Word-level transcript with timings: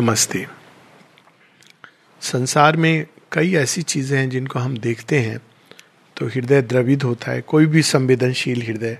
नमस्ते। 0.00 0.44
संसार 2.22 2.76
में 2.76 3.06
कई 3.32 3.54
ऐसी 3.54 3.82
चीज़ें 3.82 4.18
हैं 4.18 4.28
जिनको 4.30 4.58
हम 4.58 4.76
देखते 4.78 5.18
हैं 5.20 5.38
तो 6.16 6.26
हृदय 6.26 6.62
द्रवित 6.62 7.04
होता 7.04 7.32
है, 7.32 7.40
कोई 7.40 7.66
भी 7.66 7.82
संवेदनशील 7.82 8.62
हृदय, 8.62 8.96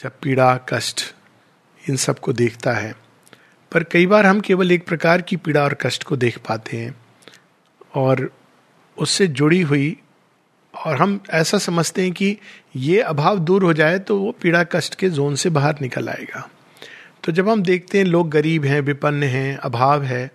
जब 0.00 0.18
पीड़ा, 0.22 0.56
कष्ट, 0.68 1.00
इन 1.82 1.96
सबको 1.96 2.32
देखता 2.32 2.72
है। 2.72 2.92
पर 3.72 3.84
कई 3.84 4.06
बार 4.06 4.26
हम 4.26 4.40
केवल 4.40 4.72
एक 4.72 4.86
प्रकार 4.86 5.22
की 5.22 5.36
पीड़ा 5.36 5.64
और 5.64 5.78
कष्ट 5.82 6.04
को 6.04 6.16
देख 6.16 6.38
पाते 6.38 6.76
हैं, 6.76 6.94
और 7.94 8.30
उससे 8.98 9.26
जुड़ी 9.26 9.62
हुई, 9.62 9.96
और 10.74 10.96
हम 10.96 11.20
ऐसा 11.30 11.58
समझते 11.60 12.02
हैं 12.02 12.12
कि 12.12 12.36
ये 12.76 13.00
अभाव 13.00 13.38
दूर 13.38 13.64
हो 13.64 13.72
जाए 13.72 13.98
तो 13.98 14.18
वो 14.18 14.32
पीड़ा, 14.32 14.64
कष्ट 14.64 14.94
के 14.94 15.10
जोन 15.10 15.34
से 15.36 15.50
बाहर 15.50 15.80
निकल 15.80 16.08
आएगा। 16.08 16.48
तो 17.24 17.32
जब 17.32 17.48
हम 17.48 17.62
देखते 17.62 17.98
हैं 17.98 18.04
लोग 18.04 18.30
गरीब 18.30 18.64
हैं, 18.64 18.80
विपन्न 18.80 19.22
हैं, 19.22 19.56
अभाव 19.56 20.02
है 20.02 20.30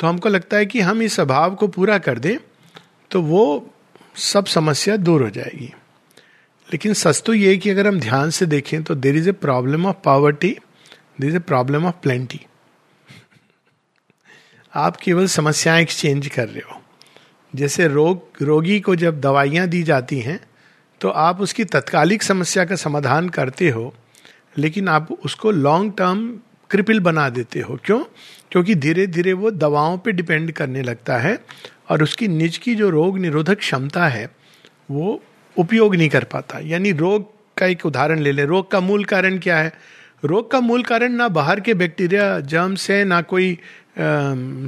तो 0.00 0.06
हमको 0.06 0.28
लगता 0.28 0.56
है 0.56 0.66
कि 0.66 0.80
हम 0.80 1.02
इस 1.02 1.18
अभाव 1.20 1.54
को 1.54 1.68
पूरा 1.68 1.98
कर 1.98 2.18
दें 2.18 2.36
तो 3.10 3.22
वो 3.22 3.70
सब 4.16 4.46
समस्या 4.46 4.96
दूर 4.96 5.22
हो 5.22 5.30
जाएगी। 5.30 5.72
लेकिन 6.68 6.94
सच 6.94 7.22
तो 7.26 7.34
ये 7.34 7.56
कि 7.56 7.70
अगर 7.70 7.86
हम 7.86 8.00
ध्यान 8.00 8.30
से 8.30 8.46
देखें 8.46 8.82
तो 8.82 8.94
there 8.94 9.16
is 9.16 9.28
a 9.28 9.32
problem 9.32 9.86
of 9.86 9.96
poverty 10.04 10.56
there 11.20 11.28
is 11.30 11.36
a 11.36 11.38
problem 11.38 11.86
of 11.86 11.94
plenty 12.02 12.40
आप 14.74 14.96
केवल 14.96 15.26
समस्याएँ 15.26 15.82
एक्सचेंज 15.82 16.26
कर 16.26 16.48
रहे 16.48 16.72
हो। 16.72 16.80
जैसे 17.54 17.86
रोग, 17.88 18.42
रोगी 18.42 18.80
को 18.80 18.96
जब 18.96 19.20
दवाइयाँ 19.20 19.66
दी 19.66 19.82
जाती 19.82 20.18
हैं 20.20 20.40
तो 21.00 21.08
आप 21.08 21.40
उसकी 21.40 21.64
तत्कालिक 21.64 22.22
समस्या 22.22 22.64
का 22.64 22.76
समाधान 22.76 23.28
करते 23.28 23.70
हो 23.70 23.94
लेकिन 24.58 24.88
आप 24.88 25.12
उसको 25.24 25.50
लॉन्ग 25.50 25.92
टर्म 25.98 26.28
क्रिपिल 26.70 27.00
बना 27.00 27.28
देते 27.28 27.60
हो। 27.60 27.78
क्यों? 27.84 27.98
क्योंकि 28.52 28.74
धीरे 28.74 29.06
धीरे 29.06 29.32
वो 29.32 29.50
दवाओं 29.50 29.98
पे 29.98 30.12
डिपेंड 30.12 30.52
करने 30.52 30.82
लगता 30.82 31.18
है 31.18 31.38
और 31.90 32.02
उसकी 32.02 32.28
निज 32.28 32.56
की 32.58 32.74
जो 32.74 32.88
रोग 32.90 33.18
निरोधक 33.18 33.58
क्षमता 33.58 34.06
है, 34.08 34.28
वो 34.90 35.22
उपयोग 35.56 35.94
नहीं 35.96 36.08
कर 36.08 36.24
पाता। 36.24 36.58
यानी 36.62 36.92
रोग 36.92 37.30
का 37.56 37.66
एक 37.66 37.86
उदाहरण 37.86 38.18
ले 38.18 38.32
ले। 38.32 38.44
रोग 38.44 38.70
का 38.70 38.80
मूल 38.80 39.04
कारण 39.04 39.38
क्या 39.38 39.58
है? 39.58 39.72
रोग 40.24 40.50
का 40.50 40.60
मूल 40.60 40.82
कारण 40.82 41.12
ना 41.12 41.28
बाहर 41.28 41.60
के 41.60 41.74
बैक्टीरिया 41.74 42.38
जर्म्स 42.40 42.90
है, 42.90 43.04
ना 43.04 43.20
कोई 43.22 43.54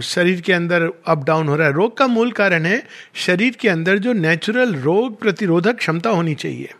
शरीर 0.03 0.41
के 0.41 0.53
अंदर 0.53 0.89
अप 1.07 1.25
डाउन 1.25 1.49
हो 1.49 1.57
रहा 1.57 1.67
है। 1.67 1.73
रोग 1.73 1.97
का 1.97 2.07
मूल 2.07 2.31
कारण 2.33 2.67
है 2.67 2.83
शरीर 3.15 3.57
के 3.61 3.69
अंदर 3.69 3.99
जो 3.99 4.13
नेचुरल 4.13 4.75
रोग 4.75 5.21
प्रतिरोधक 5.21 5.77
क्षमता 5.77 6.11
होनी 6.11 6.35
चाहिए। 6.35 6.73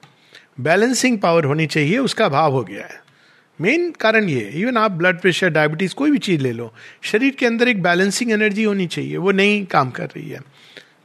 बैलेंसिंग 0.61 1.19
पावर 1.19 1.45
होनी 1.45 1.67
चाहिए, 1.67 1.99
उसका 1.99 2.25
अभाव 2.25 2.53
हो 2.53 2.63
गया 2.65 2.85
है। 2.85 3.03
मेन 3.61 3.91
कारण 3.91 4.25
ये 4.25 4.41
इवन 4.41 4.77
आप 4.77 4.91
ब्लड 4.91 5.21
प्रेशर 5.21 5.49
डायबिटीज़ 5.49 5.95
कोई 5.95 6.11
भी 6.11 6.19
चीज़ 6.19 6.43
ले 6.43 6.53
लो, 6.53 6.75
शरीर 7.03 7.35
के 7.35 7.47
अंदर 7.47 7.69
एक 7.69 7.83
बैलेंसिंग 7.83 8.33
एनर्जी 8.33 8.65
होनी 8.65 8.87
चाहिए, 8.87 9.17
वो 9.17 9.31
नहीं 9.31 9.67
काम 9.67 9.91
कर 9.91 10.07
रही 10.07 10.29
है। 10.29 10.41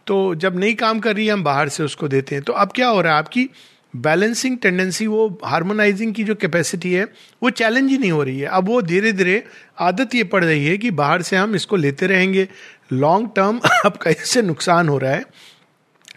तो 0.07 0.35
जब 0.35 0.59
नहीं 0.59 0.75
काम 0.75 0.99
कर 0.99 1.15
रही 1.15 1.25
है, 1.25 1.33
हम 1.33 1.43
बाहर 1.43 1.69
से 1.69 1.83
उसको 1.83 2.07
देते 2.07 2.35
हैं। 2.35 2.43
तो 2.43 2.53
अब 2.53 2.71
क्या 2.75 2.87
हो 2.87 3.01
रहा 3.01 3.13
है, 3.13 3.19
आपकी 3.19 3.49
बैलेंसिंग 3.95 4.57
टेंडेंसी 4.57 5.07
वो 5.07 5.39
हार्मोनाइजिंग 5.45 6.13
की 6.13 6.23
जो 6.23 6.35
कैपेसिटी 6.35 6.93
है, 6.93 7.03
वो 7.43 7.49
चैलेंज 7.49 7.91
ही 7.91 7.97
नहीं 7.97 8.11
हो 8.11 8.23
रही 8.23 8.39
है। 8.39 8.45
अब 8.45 8.67
वो 8.67 8.81
धीरे 8.81 9.11
धीरे 9.11 9.43
आदत 9.79 10.15
ये 10.15 10.23
पड़ 10.23 10.45
रही 10.45 10.65
है 10.65 10.77
कि 10.77 10.91
बाहर 10.91 11.21
से 11.21 11.35
हम 11.35 11.55
इसको 11.55 11.75
लेते 11.75 12.07
रहेंगे। 12.07 12.47
लॉन्ग 12.93 13.29
टर्म 13.35 13.61
आपका 13.85 14.11
इससे 14.11 14.41
नुकसान 14.41 14.89
हो 14.89 14.97
रहा 14.97 15.11
है। 15.11 15.25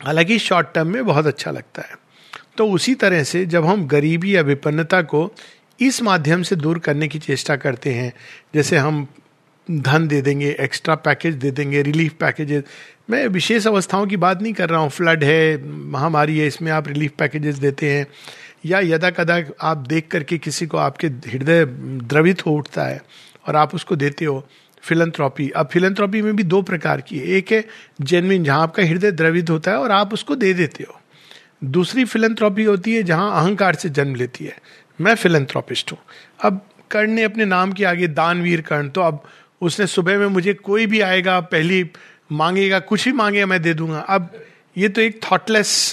हालाँकि 0.00 0.38
शॉर्ट 0.38 0.66
टर्म 0.74 0.86
में 0.86 1.06
बहुत 1.06 1.26
अच्छा 1.26 1.50
लगता 1.50 1.82
है। 1.82 2.05
तो 2.58 2.66
उसी 2.68 2.94
तरह 2.94 3.22
से 3.24 3.44
जब 3.46 3.64
हम 3.64 3.86
गरीबी 3.86 4.34
या 4.36 4.42
विपन्नता 4.42 5.02
को 5.02 5.30
इस 5.80 6.02
माध्यम 6.02 6.42
से 6.42 6.56
दूर 6.56 6.78
करने 6.78 7.08
की 7.08 7.18
चेष्टा 7.18 7.56
करते 7.56 7.92
हैं, 7.92 8.12
जैसे 8.54 8.76
हम 8.76 9.06
धन 9.68 10.06
दे 10.08 10.20
देंगे 10.22 10.56
एक्स्ट्रा 10.60 10.94
पैकेज 10.94 11.34
दे 11.34 11.50
देंगे 11.50 11.82
रिलीफ 11.82 12.12
पैकेजेस 12.12 12.62
मैं 13.10 13.26
विशेष 13.28 13.66
अवस्थाओं 13.66 14.06
की 14.06 14.16
बात 14.16 14.42
नहीं 14.42 14.52
कर 14.52 14.68
रहा 14.70 14.80
हूँ। 14.80 14.90
फ्लड 14.90 15.24
है, 15.24 15.62
महामारी 15.64 16.38
है, 16.38 16.46
इसमें 16.46 16.70
आप 16.72 16.88
रिलीफ 16.88 17.12
पैकेजेस 17.18 17.56
देते 17.56 17.90
हैं, 17.90 18.06
या 18.66 18.80
यदा 18.80 19.10
कदा 19.10 19.40
आप 19.60 19.78
देख 19.78 20.08
करके 20.08 20.38
किसी 20.38 20.66
को 20.66 20.78
आपके 20.78 21.06
हृदय 21.06 21.64
द्रवित 21.64 22.46
हो 22.46 22.52
उठता 22.52 22.84
है 22.84 23.00
और 23.46 23.56
आप 23.56 23.74
उसको 23.74 23.96
देते 23.96 24.24
हो 24.24 24.46
फिलंथ्रॉपी 24.82 25.48
अब 25.50 25.68
फिलंथ्रॉपी 25.68 26.22
में 26.22 26.34
भी 26.36 26.42
दो 26.42 26.60
प्रकार 26.62 27.00
की 27.00 27.18
है। 27.18 27.26
एक 27.26 27.52
है 27.52 27.64
जेनविन 28.00 28.44
जहाँ 28.44 28.62
आपका 28.62 28.82
हृदय 28.82 29.10
द्रवित 29.12 29.50
होता 29.50 29.70
है 29.70 29.78
और 29.78 29.90
आप 29.90 30.12
उसको 30.14 30.36
दे 30.36 30.52
देते 30.54 30.84
हो। 30.84 31.00
दूसरी 31.64 32.04
फिलंथ्रॉपी 32.04 32.64
होती 32.64 32.94
है 32.94 33.02
जहाँ 33.02 33.42
अहंकार 33.42 33.74
से 33.74 33.88
जन्म 33.88 34.14
लेती 34.14 34.44
है। 34.44 34.58
मैं 35.00 35.14
फिलंथ्रॉपिस्ट 35.14 35.92
हूँ। 35.92 35.98
अब 36.44 36.68
कर्ण 36.90 37.10
ने 37.10 37.22
अपने 37.22 37.44
नाम 37.44 37.72
के 37.72 37.84
आगे 37.84 38.08
दानवीर 38.08 38.60
कर्ण 38.60 38.88
तो 38.88 39.00
अब 39.00 39.22
उसने 39.60 39.86
सुबह 39.86 40.18
में 40.18 40.26
मुझे 40.26 40.54
कोई 40.54 40.86
भी 40.86 41.00
आएगा, 41.00 41.40
पहली 41.40 41.90
मांगेगा, 42.32 42.78
कुछ 42.78 43.04
भी 43.04 43.12
मांगेगा 43.12 43.46
मैं 43.46 43.62
दे 43.62 43.74
दूँगा। 43.74 43.98
अब 43.98 44.44
ये 44.76 44.88
तो 44.88 45.00
एक 45.00 45.20
थॉटलेस 45.32 45.92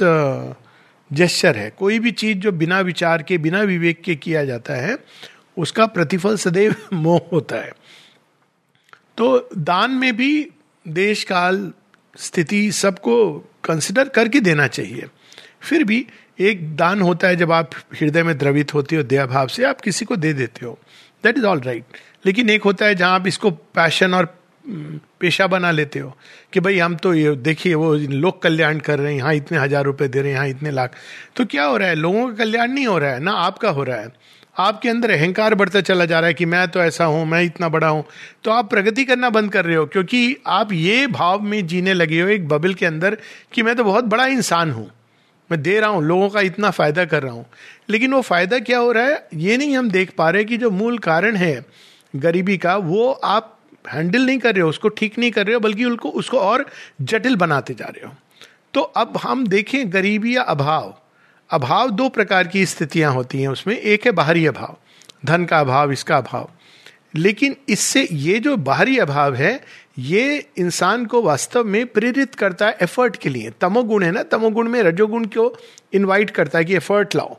जेस्चर 1.13 1.57
है। 1.57 1.69
कोई 1.69 1.99
भी 1.99 2.11
चीज़ 2.11 2.37
जो 2.37 2.51
बिना 2.51 2.79
विचार 2.79 3.23
के, 3.23 3.37
बिना 3.37 3.61
विवेक 3.61 4.01
के 4.01 4.15
किया 4.15 4.45
जाता 4.45 4.73
है, 4.73 4.97
उसका 5.57 5.85
प्रतिफल 5.85 6.37
सदैव 6.37 6.75
मोह 6.93 7.21
होता 7.31 7.55
है। 7.55 7.71
तो 9.17 9.49
दान 9.57 9.91
में 9.91 10.15
भी 10.17 10.49
देश, 10.87 11.23
काल, 11.23 11.73
स्थिति 12.17 12.71
सबको 12.71 13.39
कंसिडर 13.63 14.09
करके 14.09 14.39
देना 14.39 14.67
चाहिए। 14.67 15.05
फिर 15.63 15.83
भी 15.83 16.05
एक 16.41 16.75
दान 16.75 17.01
होता 17.01 17.27
है 17.27 17.35
जब 17.35 17.51
आप 17.51 17.71
हृदय 17.93 18.23
में 18.23 18.37
द्रवित 18.37 18.73
होते 18.73 18.95
हो 18.95 19.03
दया 19.03 19.25
भाव 19.25 19.47
से, 19.47 19.63
आप 19.63 19.81
किसी 19.81 20.05
को 20.05 20.15
दे 20.15 20.33
देते 20.33 20.65
हो। 20.65 20.77
दैट 21.23 21.37
इज़ 21.37 21.45
ऑल 21.45 21.59
राइट 21.61 21.97
लेकिन 22.25 22.49
एक 22.49 22.63
होता 22.63 22.85
है 22.85 22.95
जहाँ 22.95 23.13
आप 23.13 23.27
इसको 23.27 23.51
पैशन 23.51 24.13
और 24.13 24.33
पेशा 25.19 25.45
बना 25.47 25.69
लेते 25.71 25.99
हो, 25.99 26.15
कि 26.53 26.59
भाई 26.59 26.77
हम 26.79 26.95
तो 26.95 27.13
ये 27.13 27.35
देखिए, 27.37 27.73
वो 27.73 27.93
लोक 27.93 28.41
कल्याण 28.43 28.79
कर 28.79 28.99
रहे 28.99 29.11
हैं, 29.11 29.17
यहाँ 29.17 29.33
इतने 29.35 29.57
हज़ार 29.57 29.83
रुपए 29.85 30.07
दे 30.07 30.21
रहे 30.21 30.31
हैं, 30.31 30.37
यहाँ 30.37 30.47
इतने 30.49 30.71
लाख। 30.71 30.95
तो 31.35 31.45
क्या 31.45 31.63
हो 31.65 31.77
रहा 31.77 31.87
है? 31.89 31.95
लोगों 31.95 32.27
का 32.27 32.33
कल्याण 32.35 32.71
नहीं 32.71 32.85
हो 32.87 32.97
रहा 32.97 33.11
है, 33.11 33.19
ना 33.19 33.31
आपका 33.31 33.69
हो 33.69 33.83
रहा 33.83 33.97
है। 33.97 34.11
आपके 34.57 34.89
अंदर 34.89 35.11
अहंकार 35.11 35.55
बढ़ता 35.55 35.81
चला 35.81 36.05
जा 36.05 36.19
रहा 36.19 36.27
है 36.27 36.33
कि 36.33 36.45
मैं 36.45 36.67
तो 36.67 36.81
ऐसा 36.81 37.05
हूँ, 37.05 37.25
मैं 37.25 37.41
इतना 37.43 37.69
बड़ा 37.69 37.87
हूँ। 37.87 38.03
तो 38.43 38.51
आप 38.51 38.69
प्रगति 38.69 39.05
करना 39.05 39.29
बंद 39.29 39.51
कर 39.51 39.65
रहे 39.65 39.75
हो, 39.75 39.85
क्योंकि 39.85 40.37
आप 40.47 40.73
ये 40.73 41.07
भाव 41.09 41.41
में 41.41 41.65
जीने 41.67 41.93
लगे 41.93 42.21
हो 42.21 42.27
एक 42.29 42.47
बबल 42.47 42.73
के 42.73 42.85
अंदर 42.85 43.17
कि 43.53 43.63
मैं 43.63 43.75
तो 43.75 43.83
बहुत 43.83 44.05
बड़ा 44.05 44.25
इंसान 44.27 44.71
हूँ। 44.71 44.89
मैं 45.51 45.61
दे 45.61 45.79
रहा 45.79 45.89
हूँ, 45.89 46.03
लोगों 46.03 46.29
का 46.29 46.41
इतना 46.41 46.69
फ़ायदा 46.69 47.05
कर 47.05 47.23
रहा 47.23 47.33
हूँ। 47.33 47.45
लेकिन 47.89 48.13
वो 48.13 48.21
फ़ायदा 48.21 48.59
क्या 48.59 48.77
हो 48.77 48.91
रहा 48.91 49.05
है? 49.05 49.27
ये 49.33 49.57
नहीं 49.57 49.77
हम 49.77 49.89
देख 49.89 50.11
पा 50.17 50.29
रहे 50.29 50.43
कि 50.43 50.57
जो 50.57 50.69
मूल 50.71 50.97
कारण 50.97 51.35
है 51.35 51.65
गरीबी 52.15 52.57
का, 52.57 52.75
वो 52.75 53.11
आप 53.11 53.57
हैंडल 53.87 54.25
नहीं 54.25 54.37
कर 54.37 54.53
रहे 54.53 54.61
हो, 54.61 54.69
उसको 54.69 54.89
ठीक 54.89 55.17
नहीं 55.19 55.31
कर 55.31 55.45
रहे 55.45 55.53
हो, 55.53 55.59
बल्कि 55.59 55.85
उनको, 55.85 56.09
उसको 56.09 56.39
और 56.39 56.65
जटिल 57.01 57.35
बनाते 57.35 57.73
जा 57.73 57.85
रहे 57.85 58.07
हो। 58.07 58.13
तो 58.73 58.81
अब 58.81 59.17
हम 59.17 59.47
देखें 59.47 59.93
गरीबी 59.93 60.35
या 60.35 60.41
अभाव। 60.41 60.95
अभाव 61.49 61.89
दो 61.89 62.09
प्रकार 62.09 62.47
की 62.47 62.65
स्थितियाँ 62.65 63.11
होती 63.11 63.41
हैं 63.41 63.47
उसमें। 63.47 63.77
एक 63.77 64.05
है 64.05 64.11
बाहरी 64.11 64.45
अभाव, 64.45 64.77
धन 65.25 65.45
का 65.45 65.59
अभाव, 65.59 65.91
इसका 65.91 66.17
अभाव। 66.17 66.49
लेकिन 67.15 67.55
इससे 67.69 68.07
ये 68.11 68.39
जो 68.39 68.57
बाहरी 68.57 68.97
अभाव 68.97 69.35
है, 69.35 69.63
ये 69.99 70.45
इंसान 70.57 71.05
को 71.05 71.21
वास्तव 71.21 71.63
में 71.63 71.85
प्रेरित 71.85 72.35
करता 72.35 72.67
है 72.67 72.77
एफर्ट 72.81 73.15
के 73.15 73.29
लिए। 73.29 73.51
तमोगुण 73.61 74.03
है 74.03 74.11
ना? 74.11 74.23
तमोगुण 74.23 74.69
में 74.69 74.83
रजोगुण 74.83 75.25
को 75.25 75.57
इनवाइट 75.93 76.29
करता 76.29 76.59
है 76.59 76.65
कि 76.65 76.75
एफर्ट 76.75 77.15
लाओ। 77.15 77.37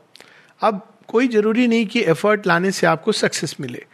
अब 0.61 0.87
कोई 1.07 1.27
ज़रूरी 1.27 1.67
नहीं 1.67 1.87
कि 1.87 2.03
एफर्ट 2.03 2.47
लाने 2.47 2.71
से 2.71 2.87
आपको 2.87 3.11
सक्सेस 3.11 3.55
मिले। 3.59 3.85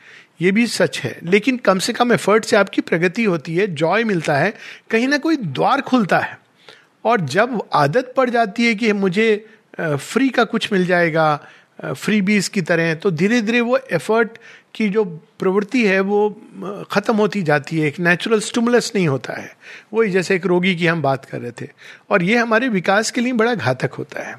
ये 0.42 0.52
भी 0.52 0.68
सच 0.68 1.00
है। 1.00 1.20
लेकिन 1.24 1.58
कम 1.58 1.80
से 1.80 1.94
कम 1.94 2.14
एफर्ट 2.14 2.46
से 2.46 2.56
आपकी 2.56 2.82
प्रगति 2.82 3.24
होती 3.24 3.56
है 3.56 3.68
जॉय 3.68 4.04
मिलता 4.04 4.36
है। 4.36 4.54
कहीं 4.90 5.08
ना 5.08 5.18
कोई 5.18 5.36
द्वार 5.36 5.82
खुलता 5.82 6.20
है। 6.20 6.40
और 7.06 7.22
जब 7.22 7.64
आदत 7.74 8.14
पड़ 8.18 8.30
जाती 8.30 8.66
है 8.66 8.76
कि 8.76 8.94
मुझे 8.94 9.46
फ्री 9.82 10.30
का 10.30 10.44
कुछ 10.44 10.74
मिल 10.74 10.86
जाएगा 10.86 11.46
फ्री 11.82 12.22
बीज 12.22 12.48
की 12.48 12.62
तरह 12.62 12.84
हैं 12.84 13.00
तो 13.00 13.12
धीरे 13.12 13.42
धीरे 13.42 13.62
वो 13.62 13.78
एफर्ट 13.92 14.38
की 14.76 14.88
जो 14.90 15.04
प्रवृत्ति 15.40 15.86
है, 15.88 16.00
वो 16.00 16.86
खत्म 16.92 17.16
होती 17.16 17.42
जाती 17.44 17.80
है। 17.80 17.88
एक 17.88 18.00
नेचुरल 18.00 18.40
स्टमुलस 18.40 18.92
नहीं 18.96 19.08
होता 19.08 19.34
है। 19.34 19.52
वही 19.94 20.10
जैसे 20.12 20.36
एक 20.36 20.46
रोगी 20.46 20.76
की 20.76 20.88
हम 20.88 21.02
बात 21.02 21.26
कर 21.26 21.40
रहे 21.42 21.52
थे। 21.52 21.68
और 22.10 22.24
ये 22.24 22.38
हमारे 22.38 22.70
विकास 22.70 23.12
के 23.12 23.22
लिए 23.22 23.34
बड़ा 23.34 23.56
घातक 23.56 23.94
होता 23.94 24.24
है। 24.24 24.36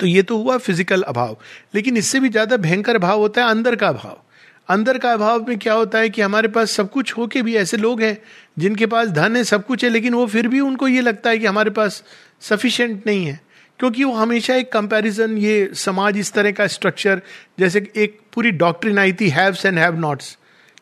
तो 0.00 0.06
ये 0.06 0.22
तो 0.22 0.36
हुआ 0.38 0.56
फ़िज़िकल 0.58 1.02
अभाव। 1.02 1.36
लेकिन 1.74 1.96
इससे 1.96 2.20
भी 2.20 2.28
ज़्यादा 2.28 2.56
भयंकर 2.56 2.96
अभाव 2.96 3.18
होता 3.18 3.44
है 3.44 3.50
अंदर 3.50 3.76
का 3.76 3.88
अभाव। 3.88 4.20
अंदर 4.68 4.98
का 4.98 5.12
अभाव 5.12 5.46
में 5.48 5.58
क्या 5.58 5.74
होता 5.74 5.98
है 5.98 6.08
कि 6.10 6.22
हमारे 6.22 6.48
पास 6.48 6.70
सब 6.70 6.90
कुछ 6.90 7.16
हो 7.16 7.26
के 7.26 7.42
भी 7.42 7.54
ऐसे 7.56 7.76
लोग 7.76 8.02
हैं, 8.02 8.16
जिनके 8.58 8.86
पास 8.86 9.08
धन 9.08 9.36
है, 9.36 9.44
सब 9.44 9.66
कुछ 9.66 9.84
है, 9.84 9.90
लेकिन 9.90 10.14
वो 10.14 10.26
फिर 10.26 10.48
भी 10.48 10.60
उनको 10.60 10.88
ये 10.88 11.00
लगता 11.00 11.30
है 11.30 11.38
कि 11.38 11.46
हमारे 11.46 11.70
पास 11.70 12.02
सफिशेंट 12.40 13.06
नहीं 13.06 13.24
है। 13.26 13.40
क्योंकि 13.80 14.04
वो 14.04 14.12
हमेशा 14.12 14.54
एक 14.54 14.72
कंपैरिजन 14.72 15.36
ये 15.38 15.70
समाज 15.74 16.18
इस 16.18 16.32
तरह 16.32 16.52
का 16.52 16.66
स्ट्रक्चर 16.66 17.20
जैसे 17.58 17.86
एक 17.96 18.18
पूरी 18.34 18.50
डॉक्ट्रिन 18.52 18.98
आई 18.98 19.12
थी 19.12 19.28
हैव्स 19.28 19.64
एंड 19.66 19.78
हैव 19.78 19.98
नॉट्स 19.98 20.36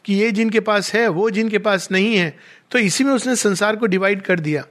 कि 0.05 0.15
ये 0.15 0.31
जिनके 0.31 0.61
पास 0.61 0.93
है, 0.95 1.07
वो 1.09 1.31
जिनके 1.31 1.59
पास 1.59 1.89
नहीं 1.93 2.17
है 2.17 2.35
तो 2.71 2.79
इसी 2.79 3.05
में 3.05 3.13
उसने 3.13 3.37
संसार 3.37 3.77
को 3.77 3.87
डिवाइड 3.87 4.23
कर 4.23 4.41
दिया। 4.41 4.65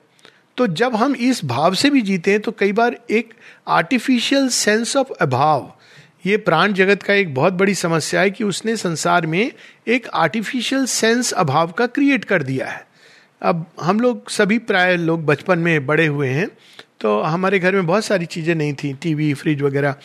तो 0.57 0.67
जब 0.67 0.95
हम 0.95 1.15
इस 1.15 1.43
भाव 1.45 1.73
से 1.73 1.89
भी 1.89 2.01
जीते 2.01 2.31
हैं 2.31 2.39
तो 2.39 2.51
कई 2.51 2.71
बार 2.71 2.97
एक 3.09 3.33
आर्टिफिशियल 3.67 4.47
सेंस 4.49 4.95
ऑफ़ 4.97 5.11
अभाव, 5.21 5.73
ये 6.25 6.37
प्राण 6.37 6.73
जगत 6.73 7.03
का 7.03 7.13
एक 7.13 7.33
बहुत 7.33 7.53
बड़ी 7.53 7.75
समस्या 7.75 8.21
है 8.21 8.31
कि 8.31 8.43
उसने 8.43 8.75
संसार 8.77 9.25
में 9.25 9.51
एक 9.87 10.07
आर्टिफिशियल 10.13 10.85
सेंस 10.85 11.31
अभाव 11.33 11.71
का 11.71 11.87
क्रिएट 11.87 12.25
कर 12.25 12.43
दिया 12.43 12.67
है। 12.67 12.85
अब 13.41 13.65
हम 13.81 13.99
लोग 13.99 14.29
सभी 14.29 14.57
प्राय 14.59 14.95
लोग 14.97 15.25
बचपन 15.25 15.59
में 15.59 15.85
बड़े 15.85 16.05
हुए 16.07 16.27
हैं 16.27 16.47
तो 17.01 17.19
हमारे 17.21 17.59
घर 17.59 17.75
में 17.75 17.85
बहुत 17.85 18.05
सारी 18.05 18.25
चीज़ें 18.25 18.53
नहीं 18.55 18.73
थी, 18.73 18.93
टीवी, 18.93 19.33
फ्रिज 19.33 19.61
वगैरह। 19.61 19.95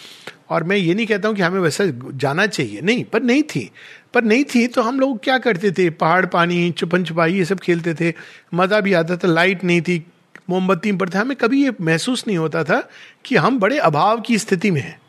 और 0.50 0.64
मैं 0.64 0.76
ये 0.76 0.94
नहीं 0.94 1.06
कहता 1.06 1.28
हूँ 1.28 1.36
कि 1.36 1.42
हमें 1.42 1.60
वैसा 1.60 1.84
जाना 2.14 2.46
चाहिए। 2.46 2.80
नहीं, 2.80 3.04
पर 3.04 3.22
नहीं 3.22 3.42
थी। 3.44 3.70
पर 4.14 4.24
नहीं 4.24 4.44
थी 4.44 4.66
तो 4.66 4.82
हम 4.82 5.00
लोग 5.00 5.22
क्या 5.24 5.38
करते 5.38 5.70
थे? 5.72 5.88
पहाड़ 5.90 6.24
पानी, 6.26 6.70
छुपन 6.70 7.04
छुपाई, 7.04 7.34
ये 7.34 7.44
सब 7.44 7.60
खेलते 7.60 7.94
थे। 7.94 8.12
मज़ा 8.54 8.80
भी 8.80 8.92
आता 8.92 9.16
था, 9.16 9.28
लाइट 9.28 9.64
नहीं 9.64 9.80
थी, 9.80 10.04
मोमबत्ती 10.50 10.92
पर 10.92 11.08
था। 11.08 11.20
हमें 11.20 11.36
कभी 11.36 11.64
ये 11.64 11.72
महसूस 11.80 12.24
नहीं 12.28 12.38
होता 12.38 12.64
था 12.64 12.82
कि 13.24 13.36
हम 13.36 13.58
बड़े 13.58 13.78
अभाव 13.80 14.20
की 14.20 14.38
स्थिति 14.38 14.70
में 14.70 14.80
हैं। 14.80 15.00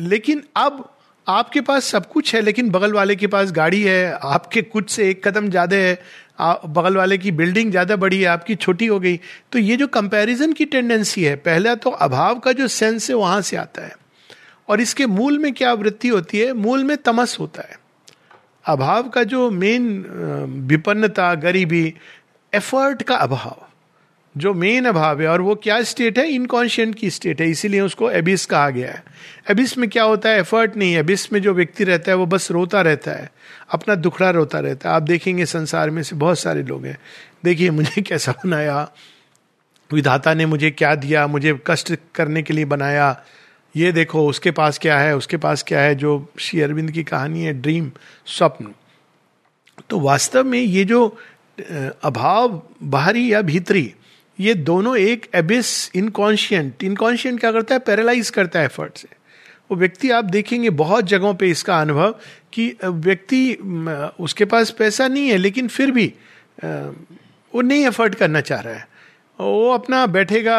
लेकिन 0.00 0.42
अब 0.56 0.88
आपके 1.26 1.60
पास 1.60 1.84
सब 1.84 2.06
कुछ 2.06 2.34
है, 2.34 2.40
लेकिन 2.40 2.70
बगल 2.70 2.92
वाले 2.92 3.16
के 3.16 3.26
पास 3.26 3.52
गाड़ी 3.52 3.82
है, 3.82 4.12
आपके 4.14 4.62
कुछ 4.62 4.90
से 4.90 5.08
एक 5.10 5.26
कदम 5.28 5.48
ज़्यादा 5.50 5.76
है 5.76 5.98
बगल 6.40 6.96
वाले 6.96 7.16
की 7.18 7.30
बिल्डिंग 7.32 7.70
ज़्यादा 7.70 7.96
बड़ी 7.96 8.20
है, 8.20 8.26
आपकी 8.26 8.54
छोटी 8.56 8.86
हो 8.86 8.98
गई। 9.00 9.16
तो 9.52 9.58
ये 9.58 9.76
जो 9.76 9.86
कंपैरिजन 9.88 10.52
की 10.52 10.64
टेंडेंसी 10.66 11.24
है, 11.24 11.34
पहला 11.38 11.74
तो 11.74 11.90
अभाव 11.90 12.38
का 12.38 12.52
जो 12.52 12.68
सेंस 12.68 13.08
है, 13.10 13.16
वहाँ 13.16 13.40
से 13.40 13.56
आता 13.56 13.82
है। 13.82 13.94
और 14.68 14.80
इसके 14.80 15.06
मूल 15.06 15.38
में 15.38 15.52
क्या 15.52 15.72
वृत्ति 15.74 16.08
होती 16.08 16.38
है? 16.38 16.52
मूल 16.52 16.84
में 16.84 16.96
तमस 16.96 17.38
होता 17.40 17.62
है। 17.62 17.78
अभाव 18.64 19.08
का 19.08 19.22
जो 19.24 19.50
मेन 19.50 19.88
विपन्नता, 20.68 21.34
गरीबी 21.36 21.94
एफर्ट 22.52 23.02
का 23.02 23.16
अभाव। 23.16 23.66
जो 24.36 24.54
मेन 24.54 24.84
अभाव 24.84 25.22
है, 25.22 25.28
और 25.28 25.40
वो 25.40 25.54
क्या 25.54 25.82
स्टेट 25.82 26.18
है? 26.18 26.28
इनकॉन्शियंट 26.28 26.94
की 26.94 27.10
स्टेट 27.10 27.40
है, 27.40 27.50
इसीलिए 27.50 27.80
उसको 27.80 28.10
एबिस 28.10 28.46
कहा 28.46 28.70
गया 28.70 28.92
है। 28.92 29.04
एबिस 29.50 29.78
में 29.78 29.90
क्या 29.90 30.02
होता 30.02 30.28
है? 30.28 30.38
एफर्ट 30.38 30.76
नहीं 30.76 30.92
है। 30.92 31.00
एबिस 31.00 31.32
में 31.32 31.42
जो 31.42 31.54
व्यक्ति 31.54 31.84
रहता 31.84 32.10
है, 32.10 32.16
वो 32.16 32.26
बस 32.26 32.50
रोता 32.50 32.80
रहता 32.80 33.10
है। 33.10 33.32
अपना 33.70 33.94
दुखड़ा 33.94 34.30
रोता 34.30 34.60
रहता 34.60 34.88
है। 34.88 34.94
आप 34.94 35.02
देखेंगे 35.02 35.46
संसार 35.46 35.90
में 35.90 36.02
से 36.02 36.16
बहुत 36.16 36.38
सारे 36.38 36.62
लोग 36.62 36.86
हैं। 36.86 36.98
देखिए, 37.44 37.70
मुझे 37.70 38.02
कैसा 38.08 38.32
बनाया। 38.32 38.90
विधाता 39.92 40.34
ने 40.34 40.46
मुझे 40.46 40.70
क्या 40.70 40.94
दिया? 40.94 41.26
मुझे 41.26 41.60
कष्ट 41.66 41.94
करने 42.14 42.42
के 42.42 42.54
लिए 42.54 42.64
बनाया। 42.64 43.22
ये 43.76 43.92
देखो, 43.92 44.28
उसके 44.28 44.50
पास 44.50 44.78
क्या 44.78 44.98
है? 44.98 45.16
उसके 45.16 45.36
पास 45.36 45.62
क्या 45.62 45.80
है? 45.80 45.94
जो 45.94 46.32
श्री 46.38 46.60
अरविंद 46.60 46.90
की 46.90 47.02
कहानी 47.02 47.42
है 47.42 47.52
ड्रीम 47.52 47.90
स्वप्न। 48.26 48.68
तो 49.90 50.00
वास्तव 50.00 50.44
में 50.44 50.60
ये 50.60 50.84
जो 50.84 51.18
अभाव 52.02 52.62
बाहरी 52.82 53.32
या 53.32 53.42
भीतरी 53.42 53.94
ये 54.40 54.54
दोनों 54.54 54.96
एक 54.96 55.26
एबिस 55.34 55.90
इनकॉन्शियंट 55.96 56.82
इनकॉन्शियंट 56.84 57.40
क्या 57.40 57.52
करता 57.52 57.74
है? 57.74 57.78
पैरालाइज 57.78 58.30
करता 58.30 58.58
है 58.58 58.64
एफर्ट 58.64 58.98
से। 58.98 59.08
वो 59.70 59.76
व्यक्ति 59.76 60.10
आप 60.10 60.24
देखेंगे 60.26 60.70
बहुत 60.76 61.04
जगहों 61.04 61.34
पे 61.34 61.50
इसका 61.50 61.80
अनुभव 61.80 62.14
कि 62.52 62.74
व्यक्ति 62.84 63.52
उसके 64.20 64.44
पास 64.44 64.70
पैसा 64.78 65.08
नहीं 65.08 65.28
है 65.28 65.36
लेकिन 65.36 65.68
फिर 65.68 65.90
भी 65.90 66.12
वो 66.64 67.60
नहीं 67.62 67.86
एफर्ट 67.86 68.14
करना 68.14 68.40
चाह 68.40 68.60
रहा 68.60 68.74
है। 68.74 68.88
वो 69.38 69.70
अपना 69.72 70.06
बैठेगा 70.08 70.56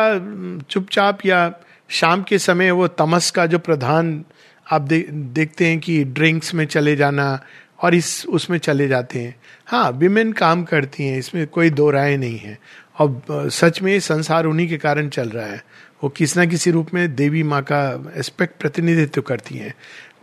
चुपचाप 0.70 1.26
या 1.26 1.54
शाम 1.90 2.24
के 2.24 2.40
समय 2.40 2.72
वो 2.72 2.88
तमस 2.90 3.32
का 3.32 3.46
जो 3.46 3.60
प्रधान 3.60 4.24
आप 4.68 4.82
दे, 4.82 5.00
देखते 5.10 5.68
हैं 5.68 5.80
कि 5.80 6.04
ड्रिंक्स 6.06 6.54
में 6.54 6.66
चले 6.66 6.96
जाना 6.96 7.40
और 7.80 7.96
इस 7.96 8.26
उसमें 8.28 8.58
चले 8.58 8.88
जाते 8.88 9.20
हैं। 9.20 9.36
हाँ 9.68 9.92
विमेन 9.92 10.32
काम 10.34 10.64
करती 10.64 11.04
हैं 11.04 11.18
इसमें 11.20 11.46
कोई 11.48 11.70
दो 11.70 11.90
राय 11.92 12.18
नहीं 12.18 12.38
है। 12.38 12.58
और 13.00 13.50
सच 13.50 13.82
में 13.82 14.00
संसार 14.00 14.46
उन्हीं 14.46 14.70
के 14.70 14.78
कारण 14.78 15.10
चल 15.10 15.30
रहा 15.30 15.46
है। 15.46 15.64
वो 16.04 16.10
किसी 16.10 16.40
ना 16.40 16.46
किसी 16.46 16.72
रूप 16.72 16.94
में 16.94 17.16
देवी 17.16 17.44
माँ 17.44 17.62
का 17.64 18.14
एस्पेक्ट 18.16 18.60
प्रतिनिधित्व 18.60 19.22
करती 19.22 19.56
हैं। 19.56 19.76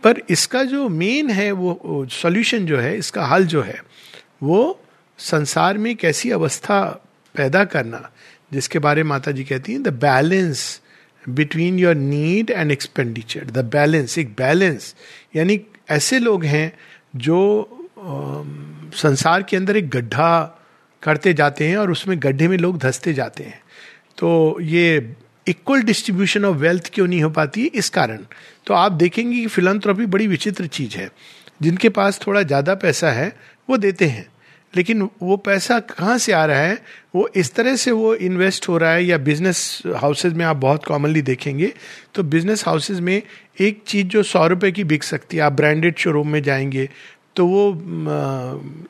पर 0.03 0.21
इसका 0.29 0.63
जो 0.63 0.89
मेन 0.89 1.29
है 1.29 1.51
वो 1.51 2.07
सॉल्यूशन 2.11 2.65
जो 2.65 2.77
है 2.79 2.97
इसका 2.97 3.25
हल 3.25 3.45
जो 3.45 3.61
है 3.61 3.81
वो 4.43 4.79
संसार 5.17 5.77
में 5.77 5.91
एक 5.91 6.03
ऐसी 6.03 6.31
अवस्था 6.31 7.03
पैदा 7.35 7.65
करना 7.65 8.11
जिसके 8.53 8.79
बारे 8.79 9.03
में 9.03 9.09
माता 9.09 9.31
जी 9.31 9.43
कहती 9.43 9.73
हैं 9.73 9.83
the 9.83 9.87
balance 9.87 10.81
between 11.29 11.79
your 11.79 11.95
need 11.95 12.49
and 12.49 12.71
expenditure 12.71 13.45
the 13.45 13.65
balance 13.65 14.17
एक 14.17 14.29
बैलेंस 14.29 14.95
यानी 15.35 15.59
ऐसे 15.89 16.19
लोग 16.19 16.43
हैं 16.45 16.73
जो 17.15 17.61
आ, 17.99 18.43
संसार 18.97 19.43
के 19.43 19.57
अंदर 19.57 19.77
एक 19.77 19.89
गड्ढा 19.89 20.58
करते 21.03 21.33
जाते 21.33 21.67
हैं 21.67 21.77
और 21.77 21.91
उसमें 21.91 22.17
गड्ढे 22.19 22.47
में 22.47 22.57
लोग 22.57 22.77
धसते 22.77 23.13
जाते 23.13 23.43
हैं। 23.43 23.61
तो 24.17 24.57
ये 24.61 25.13
इक्वल 25.47 25.81
डिस्ट्रीब्यूशन 25.81 26.45
ऑफ़ 26.45 26.57
वेल्थ 26.57 26.89
क्यों 26.93 27.07
नहीं 27.07 27.21
हो 27.21 27.29
पाती 27.29 27.61
है? 27.61 27.67
इस 27.67 27.89
कारण। 27.89 28.19
तो 28.67 28.73
आप 28.73 28.91
देखेंगे 28.91 29.39
कि 29.39 29.47
फिलंथ्रॉपी 29.47 30.05
बड़ी 30.05 30.27
विचित्र 30.27 30.67
चीज़ 30.67 30.97
है। 30.97 31.09
जिनके 31.61 31.89
पास 31.89 32.19
थोड़ा 32.27 32.41
ज़्यादा 32.43 32.75
पैसा 32.75 33.11
है, 33.11 33.35
वो 33.69 33.77
देते 33.77 34.05
हैं। 34.05 34.27
लेकिन 34.73 35.01
वो 35.21 35.37
पैसा 35.37 35.79
कहाँ 35.79 36.17
से 36.17 36.31
आ 36.31 36.45
रहा 36.45 36.59
है? 36.59 36.77
वो 37.15 37.29
इस 37.35 37.53
तरह 37.55 37.75
से 37.75 37.91
वो 37.91 38.13
इन्वेस्ट 38.15 38.67
हो 38.69 38.77
रहा 38.77 38.91
है 38.91 39.05
या 39.05 39.17
बिज़नेस 39.17 39.81
हाउसेज 39.97 40.33
में 40.33 40.45
आप 40.45 40.55
बहुत 40.55 40.85
कॉमनली 40.85 41.21
देखेंगे 41.21 41.73
तो 42.15 42.23
बिज़नेस 42.23 42.65
हाउसेज 42.65 42.99
में 42.99 43.21
एक 43.61 43.81
चीज़ 43.87 44.07
जो 44.07 44.23
सौ 44.23 44.45
रुपए 44.47 44.71
की 44.71 44.83
बिक 44.83 45.03
सकती 45.03 45.37
है। 45.37 45.43
आप 45.43 45.53
ब्रांडेड 45.53 45.97
शोरूम 45.97 46.29
में 46.29 46.41
जाएँगे 46.43 46.89
तो 47.39 47.45
वो 47.47 47.59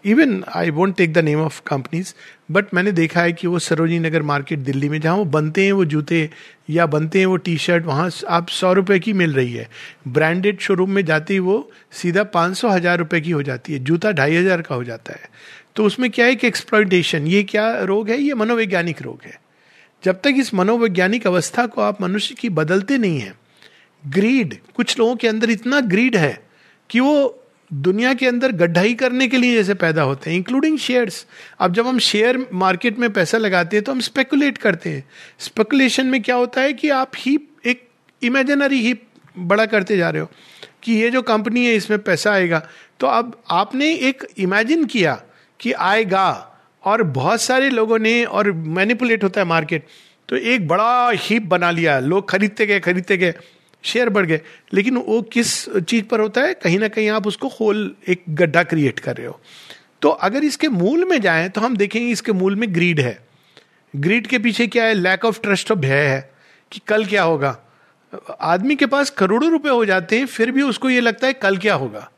even 0.06 0.44
I 0.56 0.69
won't 0.72 0.96
take 0.98 1.12
the 1.13 1.18
name 1.19 1.40
of 1.40 1.62
companies 1.68 2.13
but 2.51 2.74
मैंने 2.74 2.92
देखा 2.92 3.22
है 3.22 3.34
कि 3.34 3.48
वो 3.48 3.60
सरोजनी 3.60 4.00
नगर 4.00 4.22
मार्केट 4.22 4.60
दिल्ली 4.60 4.90
में, 4.90 5.00
जहाँ 5.01 5.16
वो 5.18 5.25
बनते 5.25 5.66
हैं 5.66 5.72
वो 5.72 5.86
जूते 5.86 6.30
या 6.69 6.86
बनते 6.88 7.19
हैं 7.19 7.25
वो 7.25 7.36
टी 7.38 7.57
शर्ट 7.57 7.86
वहाँ 7.86 8.10
आप 8.30 8.48
सौ 8.50 8.72
रुपये 8.74 9.00
की 9.00 9.13
मिल 9.13 9.34
रही 9.34 9.54
है। 9.54 9.68
ब्रांडेड 10.07 10.60
शोरूम 10.60 10.92
में 10.92 11.04
जाते 11.06 11.34
ही 11.34 11.40
वो 11.40 11.69
सीधा 11.92 12.24
पाँच 12.25 12.57
सौ, 12.57 12.69
हज़ार 12.69 12.98
रुपये 13.00 13.22
की 13.22 13.31
हो 13.31 13.42
जाती 13.44 13.74
है। 13.74 13.80
जूता 13.80 14.12
ढाई 14.12 14.36
हज़ार 14.36 14.62
का 14.62 14.75
हो 14.75 14.84
जाता 14.84 15.13
है। 15.13 15.30
तो 15.75 15.86
उसमें 15.86 16.10
क्या 16.12 16.25
है 16.25 16.36
कि 16.36 16.48
एक्सप्लॉइटेशन 16.48 17.28
ये 17.28 17.44
क्या 17.44 17.72
रोग 17.84 18.10
है? 18.10 18.18
ये 18.18 18.34
मनोवैज्ञानिक 18.36 19.02
रोग 19.02 19.25
है। 19.25 19.40
जब 20.04 20.22
तक 20.24 20.36
इस 20.38 20.54
मनोवैज्ञानिक 20.54 21.28
अवस्था 21.28 21.66
को 21.68 21.81
आप 21.81 22.02
मनुष्य 22.02 22.36
की 22.40 22.50
बदलते 22.52 22.98
नहीं 22.98 23.19
है 23.19 23.34
ग्रीड 24.04 24.56
कुछ 24.75 24.98
लोगों 25.00 25.16
के 25.16 25.28
अंदर 25.28 25.50
इतना 25.50 25.80
ग्रीड 25.88 26.16
है 26.16 26.38
कि 26.90 27.00
वो 27.00 27.36
दुनिया 27.71 28.13
के 28.13 28.27
अंदर 28.27 28.51
गड्ढाई 28.51 28.94
करने 28.94 29.27
के 29.27 29.38
लिए 29.38 29.56
जैसे 29.56 29.74
पैदा 29.75 30.01
होते 30.01 30.30
हैं 30.30 30.38
इंक्लूडिंग 30.38 30.77
शेयर्स 30.80 31.25
अब 31.60 31.74
जब 31.74 31.88
हम 31.88 32.00
शेयर 32.00 32.45
मार्केट 32.54 33.00
में 33.00 33.12
पैसा 33.13 33.38
लगाते 33.38 33.77
हैं 33.77 33.83
तो 33.83 33.92
हम 33.92 34.00
स्पेकुलेट 34.01 34.57
करते 34.57 34.89
हैं। 34.89 35.04
स्पेकुलेशन 35.39 36.06
में 36.06 36.21
क्या 36.21 36.36
होता 36.36 36.62
है 36.62 36.74
कि 36.74 36.89
आप 36.92 37.12
ही 37.18 37.38
एक 37.66 37.88
इमेजिनरी 38.21 38.81
ही 38.81 38.94
बड़ा 39.36 39.66
करते 39.66 39.98
जा 39.98 40.10
रहे 40.10 40.21
हो 40.21 40.30
कि 40.83 40.94
ये 40.94 41.10
जो 41.10 41.21
कंपनी 41.21 41.66
है, 41.66 41.75
इसमें 41.75 42.00
पैसा 42.00 42.31
आएगा। 42.31 42.62
तो 43.00 43.07
अब 43.07 43.42
आपने 43.51 43.94
एक 43.94 44.25
इमेजिन 44.38 44.86
किया 44.86 45.13
कि 45.60 45.71
आएगा 45.74 46.27
और 46.83 47.04
बहुत 47.04 47.42
सारे 47.42 47.69
लोगों 47.69 47.99
ने 47.99 48.23
और 48.26 48.52
मैनिपुलेट 48.52 49.23
होता 49.23 49.42
है 49.42 49.47
मार्केट 49.47 49.85
तो 50.30 50.35
एक 50.35 50.68
बड़ा 50.68 51.09
हीप 51.11 51.44
बना 51.45 51.71
लिया, 51.71 51.99
लोग 51.99 52.30
खरीदते 52.30 52.66
गए 52.66 52.80
खरीदते 52.80 53.18
गए। 53.18 53.33
शेयर 53.83 54.09
बढ़ 54.09 54.26
गए। 54.26 54.42
लेकिन 54.74 54.98
वो 54.98 55.21
किस 55.21 55.69
चीज़ 55.69 56.06
पर 56.06 56.19
होता 56.19 56.42
है? 56.42 56.54
कहीं 56.54 56.80
ना 56.80 56.88
कहीं 56.88 57.09
आप 57.09 57.28
उसको 57.28 57.48
होल 57.48 57.95
एक 58.07 58.24
गड्ढा 58.30 58.64
क्रिएट 58.64 59.00
कर 59.00 59.18
रहे 59.18 59.28
हो। 59.28 59.40
तो 60.02 60.09
अगर 60.09 60.44
इसके 60.44 60.69
मूल 60.69 61.06
में 61.06 61.21
जाएँ 61.21 61.50
तो 61.50 61.62
हम 61.62 61.78
देखेंगे 61.78 62.12
इसके 62.12 62.31
मूल 62.31 62.56
में 62.56 62.74
ग्रीड 62.74 63.00
है। 63.00 63.28
ग्रीड 63.95 64.28
के 64.28 64.40
पीछे 64.40 64.68
क्या 64.68 64.83
है? 64.83 64.94
लैक 64.94 65.26
ऑफ़ 65.26 65.42
ट्रस्ट 65.42 65.71
और 65.71 65.78
भय 65.78 66.07
है 66.07 66.33
कि 66.71 66.81
कल 66.88 67.06
क्या 67.06 67.24
होगा। 67.24 67.59
आदमी 68.42 68.76
के 68.76 68.86
पास 68.86 69.09
करोड़ों 69.09 69.52
रुपए 69.52 69.69
हो 69.69 69.86
जाते 69.86 70.19
हैं, 70.19 70.26
फिर 70.26 70.52
भी 70.52 70.62
उसको 70.62 70.90
ये 70.90 71.02
लगता 71.02 71.28
है 71.28 71.33
कल 71.33 71.57
क्या 71.57 71.74
होगा। 71.74 72.12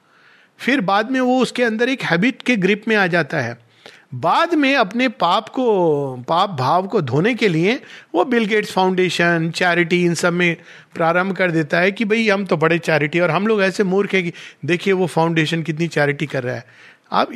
फिर 0.59 0.81
बाद 0.81 1.11
में 1.11 1.19
वो 1.21 1.39
उसके 1.41 1.63
अंदर 1.63 1.89
एक 1.89 2.01
हैबिट 2.01 2.41
के 2.41 2.55
ग्रिप 2.55 2.87
में 2.87 2.95
आ 2.95 3.07
जाता 3.07 3.39
है। 3.39 3.70
बाद 4.11 4.53
में 4.53 4.75
अपने 4.75 5.07
पाप 5.09 5.49
को, 5.49 6.15
पाप 6.27 6.49
भाव 6.49 6.87
को 6.87 7.01
धोने 7.01 7.33
के 7.33 7.47
लिए 7.47 7.79
वो 8.15 8.25
बिल 8.25 8.45
गेट्स 8.45 8.71
फाउंडेशन 8.71 9.49
चैरिटी 9.55 10.03
इन 10.05 10.13
सब 10.13 10.33
में 10.33 10.57
प्रारंभ 10.95 11.35
कर 11.35 11.51
देता 11.51 11.79
है 11.79 11.91
कि 11.91 12.05
भाई 12.05 12.27
हम 12.29 12.45
तो 12.45 12.57
बड़े 12.57 12.79
चैरिटी 12.79 13.19
और 13.19 13.31
हम 13.31 13.47
लोग 13.47 13.61
ऐसे 13.63 13.83
मूर्ख 13.83 14.13
है 14.13 14.21
कि 14.23 14.33
देखिए 14.65 14.93
वो 14.93 15.07
फाउंडेशन 15.07 15.63
कितनी 15.63 15.87
चैरिटी 15.87 16.25
कर 16.25 16.43
रहा 16.43 16.55
है। 16.55 16.65
आप 17.11 17.29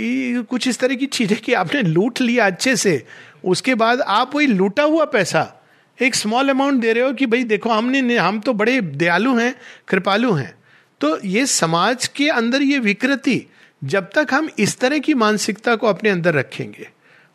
कुछ 0.50 0.68
इस 0.68 0.80
तरह 0.80 0.96
की 0.96 1.06
चीज़ें 1.06 1.40
कि 1.40 1.54
आपने 1.54 1.82
लूट 1.82 2.22
लिया 2.22 2.46
अच्छे 2.46 2.76
से, 2.76 3.04
उसके 3.44 3.76
बाद 3.76 4.02
आप 4.02 4.36
वही 4.36 4.48
लूटा 4.48 4.84
हुआ 4.84 5.06
पैसा, 5.06 5.52
एक 6.00 6.16
स्मॉल 6.16 6.50
अमाउंट 6.50 6.82
दे 6.82 6.94
रहे 6.94 7.04
हो 7.04 7.14
कि 7.14 7.26
भाई 7.26 7.44
देखो 7.44 7.70
हमने, 7.70 8.18
हम 8.18 8.40
तो 8.40 8.54
बड़े 8.54 8.80
दयालु 8.82 9.36
हैं, 9.38 9.56
कृपालु 9.88 10.34
हैं। 10.34 10.54
तो 11.02 11.18
ये 11.26 11.46
समाज 11.46 12.08
के 12.08 12.30
अंदर 12.30 12.62
ये 12.62 12.80
विकृति 12.80 13.46
जब 13.86 14.10
तक 14.16 14.28
हम 14.32 14.50
इस 14.60 14.80
तरह 14.80 15.00
की 15.00 15.14
मानसिकता 15.14 15.76
को 15.76 15.88
अपने 15.88 16.10
अंदर 16.10 16.34
रखेंगे, 16.34 16.90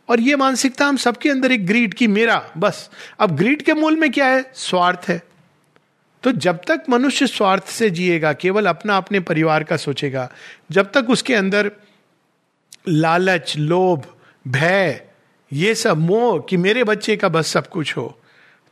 और 0.09 0.21
ये 0.21 0.37
मानसिकता 0.37 0.87
हम 0.87 0.97
सबके 0.97 1.31
अंदर 1.31 1.53
एक 1.53 1.67
ग्रीड 1.67 1.95
की, 1.95 2.07
मेरा, 2.07 2.51
बस। 2.59 2.91
अब 3.21 3.37
ग्रीड 3.37 3.63
के 3.63 3.75
मूल 3.75 3.97
में 3.97 4.13
क्या 4.13 4.27
है? 4.27 4.53
स्वार्थ 4.55 5.09
है। 5.09 5.23
तो 6.23 6.33
जब 6.33 6.61
तक 6.69 6.83
मनुष्य 6.91 7.27
स्वार्थ 7.27 7.67
से 7.67 7.91
जिएगा, 7.91 8.33
केवल 8.33 8.67
अपना 8.67 8.97
अपने 8.97 9.21
परिवार 9.21 9.65
का 9.65 9.77
सोचेगा, 9.77 10.33
जब 10.71 10.93
तक 10.93 11.11
उसके 11.11 11.35
अंदर 11.35 11.73
लालच, 12.89 13.55
लोभ, 13.57 14.07
भय, 14.49 15.07
ये 15.53 15.75
सब, 15.75 15.99
मोह 15.99 16.47
कि 16.49 16.57
मेरे 16.57 16.85
बच्चे 16.85 17.17
का 17.17 17.29
बस 17.29 17.47
सब 17.47 17.67
कुछ 17.67 17.97
हो 17.97 18.20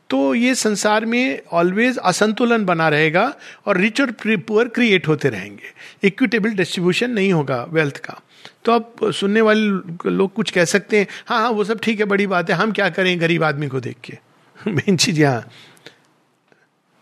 तो 0.09 0.35
ये 0.35 0.55
संसार 0.55 1.05
में 1.05 1.41
ऑलवेज 1.51 1.97
असंतुलन 1.97 2.65
बना 2.65 2.89
रहेगा 2.89 3.33
और 3.65 3.77
रिच 3.77 4.01
और 4.01 4.11
पुअर 4.27 4.67
क्रिएट 4.67 5.07
होते 5.07 5.29
रहेंगे। 5.29 6.07
इक्विटेबल 6.07 6.49
डिस्ट्रीब्यूशन 6.49 7.11
नहीं 7.11 7.33
होगा 7.33 7.65
वेल्थ 7.69 7.97
का। 7.97 8.19
तो 8.65 8.71
अब 8.71 9.11
सुनने 9.11 9.41
वाले 9.41 10.09
लोग 10.09 10.33
कुछ 10.33 10.51
कह 10.51 10.65
सकते 10.65 10.99
हैं 10.99 11.07
हाँ 11.27 11.39
हाँ 11.41 11.49
वो 11.49 11.63
सब 11.63 11.79
ठीक 11.79 11.99
है, 11.99 12.05
बड़ी 12.05 12.27
बात 12.27 12.49
है, 12.49 12.55
हम 12.55 12.71
क्या 12.71 12.89
करें 12.89 13.19
गरीब 13.21 13.43
आदमी 13.43 13.67
को 13.67 13.79
देख 13.79 13.95
के? 14.03 14.17
मेन 14.67 14.97
चीज़ 14.97 15.21
यहाँ। 15.21 15.49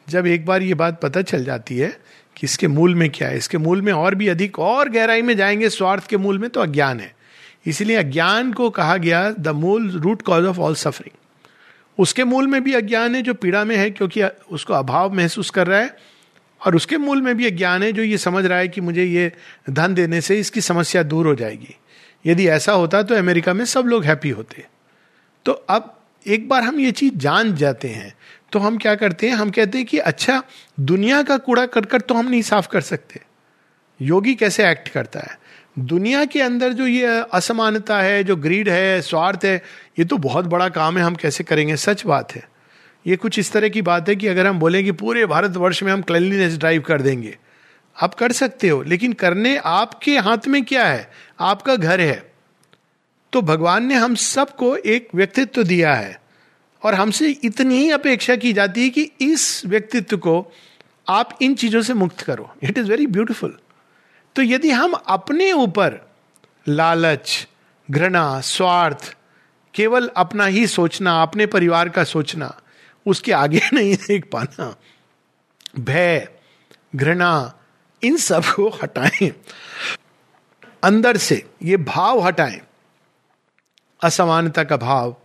जब 0.10 0.28
एक 0.28 0.46
बार 0.46 0.62
ये 0.62 0.74
बात 0.74 1.02
पता 1.02 1.22
चल 1.22 1.44
जाती 1.44 1.78
है 1.78 1.90
कि 2.36 2.42
इसके 2.44 2.68
मूल 2.68 2.96
में 2.96 3.10
क्या 3.10 3.28
है, 3.28 3.38
इसके 3.38 3.58
मूल 3.58 3.82
में 3.82 3.94
और 3.94 4.16
भी 4.16 4.28
अधिक 4.28 4.60
और 4.60 4.90
गहराई 4.90 5.22
में 5.22 5.38
जाएँगे, 5.38 5.70
स्वार्थ 5.70 6.08
के 6.08 6.18
मूल 6.18 6.40
में 6.40 6.50
तो 6.50 6.62
अज्ञान 6.62 7.00
है। 7.00 7.16
इसलिए 7.66 7.96
अज्ञान 7.96 8.54
को 8.54 8.70
कहा 8.70 8.98
गया 8.98 9.30
द 9.32 9.48
मूल 9.48 9.90
root 9.90 10.22
cause 10.22 10.46
of 10.46 10.60
all 10.60 10.76
suffering 10.76 11.18
उसके 12.00 12.24
मूल 12.24 12.48
में 12.48 12.64
भी 12.64 12.74
अज्ञान 12.74 13.16
है 13.16 13.22
जो 13.22 13.34
पीड़ा 13.34 13.64
में 13.64 13.76
है, 13.76 13.90
क्योंकि 13.92 14.24
उसको 14.52 14.74
अभाव 14.74 15.14
महसूस 15.14 15.50
कर 15.50 15.68
रहा 15.68 15.80
है। 15.80 15.96
और 16.62 16.76
उसके 16.76 16.98
मूल 16.98 17.22
में 17.22 17.36
भी 17.38 17.46
अज्ञान 17.48 17.84
है 17.84 17.92
जो 17.92 18.04
ये 18.04 18.18
समझ 18.18 18.46
रहा 18.46 18.58
है 18.58 18.68
कि 18.68 18.82
मुझे 18.82 19.04
ये 19.04 19.32
धन 19.70 19.94
देने 19.94 20.22
से 20.22 20.40
इसकी 20.40 20.62
समस्या 20.62 21.04
दूर 21.04 21.28
हो 21.28 21.36
जाएगी। 21.36 21.76
यदि 22.26 22.48
ऐसा 22.48 22.72
होता 22.72 23.02
तो 23.04 23.16
अमेरिका 23.16 23.54
में 23.54 23.66
सब 23.66 23.86
लोग 23.86 24.06
हैप्पी 24.06 24.30
होते। 24.30 24.66
तो 25.46 25.52
अब 25.52 25.94
एक 26.26 26.48
बार 26.50 26.64
हम 26.64 26.80
ये 26.80 26.92
चीज़ 26.92 27.14
जान 27.16 27.56
जाते 27.56 27.88
हैं 27.88 28.14
तो 28.52 28.60
हम 28.60 28.78
क्या 28.78 28.96
करते 28.96 29.28
हैं? 29.28 29.36
हम 29.36 29.50
कहते 29.50 29.78
हैं 29.78 29.88
कि 29.88 29.98
अच्छा 29.98 30.42
दुनिया 30.80 31.22
का 31.24 31.38
कूड़ा 31.38 31.66
करकट 31.66 32.02
तो 32.02 32.16
हम 32.16 32.30
नहीं 32.30 32.42
साफ़ 32.42 32.68
कर 32.68 32.82
सकते। 32.82 33.22
योगी 34.00 34.36
कैसे 34.36 34.70
एक्ट 34.70 34.88
करता 34.88 35.20
है? 35.20 35.38
दुनिया 35.80 36.26
के 36.26 36.42
अंदर 36.42 36.74
जो 36.74 36.88
ये 36.88 37.06
असमानता 37.34 38.00
है, 38.02 38.24
जो 38.24 38.36
ग्रीड 38.36 38.70
है, 38.70 39.02
स्वार्थ 39.02 39.46
है, 39.46 39.56
ये 40.00 40.06
तो 40.06 40.18
बहुत 40.18 40.46
बड़ा 40.46 40.70
काम 40.70 40.98
है, 40.98 41.04
हम 41.04 41.16
कैसे 41.16 41.44
करेंगे? 41.44 41.76
सच 41.76 42.06
बात 42.06 42.36
है। 42.36 42.48
ये 43.08 43.16
कुछ 43.16 43.40
इस 43.40 43.52
तरह 43.52 43.70
की 43.70 43.82
बात 43.82 44.10
है 44.10 44.16
कि 44.16 44.28
अगर 44.28 44.48
हम 44.48 44.60
बोलें 44.60 44.84
कि 44.84 44.92
पूरे 44.92 45.26
भारतवर्ष 45.26 45.84
में 45.84 45.92
हम 45.92 46.02
क्लिनलीनेस 46.02 46.58
ड्राइव 46.58 46.82
कर 46.82 47.02
देंगे, 47.02 47.38
आप 47.98 48.14
कर 48.14 48.32
सकते 48.32 48.70
हो, 48.70 48.82
लेकिन 48.84 49.14
करने 49.14 49.56
आपके 49.58 50.18
हाथ 50.18 50.48
में 50.48 50.64
क्या 50.66 50.86
है? 50.86 51.10
आपका 51.40 51.76
घर 51.76 52.02
है। 52.02 52.32
तो 53.34 53.42
भगवान 53.42 53.86
ने 53.86 53.96
हम 53.96 54.16
सबको 54.16 54.76
एक 54.76 55.08
व्यक्तित्व 55.16 55.64
दिया 55.64 55.94
है, 55.94 56.20
और 56.84 56.94
हमसे 56.94 57.30
इतनी 57.44 57.78
ही 57.78 57.90
अपेक्षा 57.92 58.36
की 58.36 58.54
जाती 58.54 58.84
है 58.84 58.90
कि 58.90 59.10
इस 59.22 59.66
व्यक्तित्व 59.66 60.18
को 60.18 60.54
आप 61.10 61.38
इन 61.42 61.56
चीज़ों 61.56 61.82
से 61.82 61.94
मुक्त 61.94 62.22
करो। 62.22 62.52
इट 62.64 62.78
इज़ 62.78 62.90
वेरी 62.90 63.08
ब्यूटिफुल 63.08 63.58
तो 64.38 64.44
यदि 64.44 64.72
हम 64.72 64.94
अपने 64.94 65.52
ऊपर 65.52 66.12
लालच, 66.68 67.48
घृणा, 67.92 68.42
स्वार्थ, 68.42 69.18
केवल 69.74 70.12
अपना 70.18 70.46
ही 70.46 70.68
सोचना, 70.68 71.22
अपने 71.22 71.46
परिवार 71.46 71.90
का 71.90 72.04
सोचना, 72.04 72.62
उसके 73.06 73.32
आगे 73.32 73.62
नहीं 73.74 73.96
देख 73.96 74.30
पाना, 74.32 74.76
भय, 75.80 76.30
घृणा, 76.96 77.54
इन 78.04 78.18
सबको 78.18 78.70
हटाएँ। 78.70 79.30
अंदर 80.84 81.18
से 81.18 81.50
ये 81.64 81.78
भाव 81.78 82.20
हटाएँ। 82.20 82.62
असमानता 84.04 84.64
का 84.64 84.78
भाव। 84.78 85.16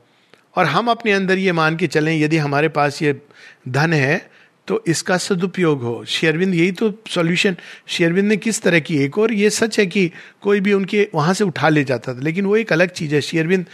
और 0.57 0.65
हम 0.65 0.91
अपने 0.91 1.13
अंदर 1.13 1.39
ये 1.39 1.53
मान 1.53 1.77
के 1.77 1.87
चलें, 1.87 2.19
यदि 2.19 2.37
हमारे 2.37 2.69
पास 2.69 3.03
ये 3.03 3.23
धन 3.69 3.93
है 3.93 4.32
तो 4.69 4.83
इसका 4.87 5.17
सदुपयोग 5.17 5.83
हो। 5.83 6.05
शेयरविंद 6.05 6.55
यही 6.55 6.73
तो 6.73 6.93
सॉल्यूशन 7.11 7.57
शेयरविंद 7.87 8.29
ने 8.29 8.37
किस 8.37 8.63
तरह 8.63 8.81
की, 8.81 8.97
एक 8.97 9.19
और 9.19 9.33
ये 9.33 9.51
सच 9.51 9.79
है 9.79 9.87
कि 9.87 10.11
कोई 10.43 10.61
भी 10.61 10.73
उनके 10.73 11.09
वहाँ 11.15 11.35
से 11.35 11.45
उठा 11.45 11.69
ले 11.69 11.85
जाता 11.85 12.15
था, 12.15 12.21
लेकिन 12.21 12.47
वो 12.47 12.57
एक 12.57 12.73
अलग 12.73 12.91
चीज़ 12.91 13.15
है। 13.15 13.21
शेयरविंद 13.21 13.67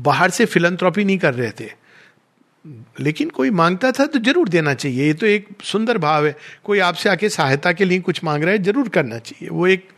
बाहर 0.00 0.30
से 0.30 0.44
फिलंथ्रॉपी 0.46 1.04
नहीं 1.04 1.18
कर 1.18 1.34
रहे 1.34 1.50
थे। 1.60 1.70
लेकिन 3.00 3.28
कोई 3.30 3.50
माँगता 3.52 3.90
था 3.92 4.06
तो 4.06 4.18
ज़रूर 4.18 4.48
देना 4.48 4.74
चाहिए। 4.74 5.06
ये 5.06 5.14
तो 5.14 5.26
एक 5.26 5.48
सुंदर 5.64 5.98
भाव 5.98 6.26
है। 6.26 6.36
कोई 6.64 6.78
आपसे 6.80 7.08
आके 7.08 7.28
सहायता 7.28 7.72
के 7.72 7.84
लिए 7.84 8.00
कुछ 8.00 8.22
मांग 8.24 8.44
रहा 8.44 8.52
है, 8.52 8.62
ज़रूर 8.62 8.88
करना 8.88 9.18
चाहिए। 9.18 9.48
वो 9.48 9.66
एक 9.66 9.88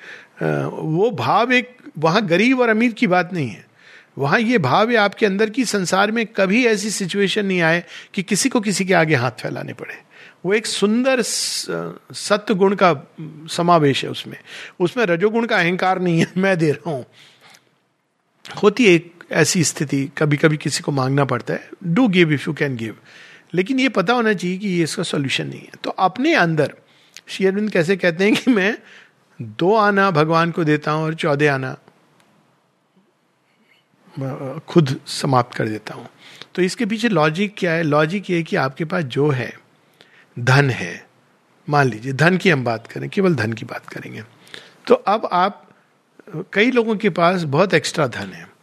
वो 0.43 1.11
भाव 1.11 1.53
एक, 1.53 1.77
वहाँ 1.99 2.27
गरीब 2.27 2.61
और 2.61 2.69
अमीर 2.69 2.93
की 2.93 3.07
बात 3.07 3.33
नहीं 3.33 3.49
है। 3.49 3.65
वहाँ 4.19 4.41
ये 4.41 4.59
भाव 4.59 4.91
है, 4.91 4.97
आपके 4.97 5.27
अंदर 5.27 5.51
की 5.51 5.65
संसार 5.65 6.11
में 6.11 6.25
कभी 6.27 6.65
ऐसी 6.67 6.91
सिचुएशन 6.91 7.47
नहीं 7.47 7.61
आए 7.61 7.83
कि 8.15 8.23
किसी 8.23 8.49
को 8.49 8.61
किसी 8.61 8.85
के 8.85 8.95
आगे 8.95 9.15
हाथ 9.15 9.43
फैलाने 9.43 9.73
पड़े। 9.73 9.95
वो 10.47 10.55
एक 10.55 10.67
सुंदर 10.67 11.23
सत्य 11.23 12.55
गुण 12.55 12.75
का 12.83 12.93
समावेश 13.51 14.05
है 14.05 14.11
उसमें। 14.11 14.37
उसमें 14.81 15.05
रजोगुण 15.07 15.47
का 15.47 15.57
अहंकार 15.57 16.01
नहीं 16.01 16.21
है, 16.21 16.27
मैं 16.37 16.57
दे 16.59 16.71
रहा 16.73 16.91
हूँ। 16.91 17.05
होती 18.63 18.85
है 18.87 18.93
एक 18.93 19.13
ऐसी 19.33 19.65
स्थिति 19.65 20.05
कभी 20.19 20.37
कभी 20.37 20.57
किसी 20.57 20.83
को 20.83 20.93
मांगना 20.93 21.25
पड़ता 21.25 21.55
है 21.55 21.71
do 21.85 22.07
give 22.09 22.33
if 22.33 22.45
you 22.49 22.53
can 22.55 22.77
give 22.77 22.97
लेकिन 23.55 23.81
ये 23.81 23.89
पता 23.89 24.13
होना 24.13 24.33
चाहिए 24.33 24.59
कि 24.59 24.69
ये 24.69 24.83
इसका 24.83 25.03
सोल्यूशन 25.03 25.47
नहीं 25.47 25.61
है। 25.61 25.79
तो 25.85 25.91
अपने 25.91 26.35
अंदर, 26.35 26.75
श्री 27.27 27.47
अरविंद 27.47 27.71
कैसे 27.71 27.97
कहते 27.97 28.25
हैं 28.25 28.35
कि 28.35 28.51
मैं 28.51 28.77
दो 29.43 29.75
आना 29.75 30.11
भगवान 30.11 30.51
को 30.51 30.65
देता 30.65 30.91
हूँ 30.91 31.05
और 31.05 31.15
चौदह 31.15 31.55
आना 31.55 31.77
खुद 34.69 34.97
समाप्त 35.07 35.57
कर 35.57 35.69
देता 35.69 35.95
हूँ। 35.95 36.09
तो 36.55 36.63
इसके 36.63 36.87
पीछे 36.87 37.09
लॉजिक 37.09 37.55
क्या 37.59 37.73
है? 37.73 37.83
लॉजिक 37.83 38.31
ये 38.31 38.43
कि 38.43 38.57
आपके 38.57 38.85
पास 38.85 39.05
जो 39.05 39.29
है 39.31 39.53
धन 40.39 40.71
है। 40.71 41.07
मान 41.69 41.89
लीजिए, 41.89 42.13
धन 42.13 42.37
की 42.37 42.51
हम 42.51 42.65
बात 42.65 42.87
करें, 42.87 43.09
केवल 43.09 43.35
धन 43.35 43.53
की 43.53 43.65
बात 43.65 43.87
करेंगे। 43.87 44.23
तो 44.87 44.95
अब 44.95 45.29
आप, 45.33 45.69
कई 46.53 46.71
लोगों 46.71 46.97
के 46.97 47.11
पास 47.11 47.43
बहुत 47.43 47.75
एक्स्ट्रा 47.75 48.07
धन 48.07 48.33
है। 48.33 48.57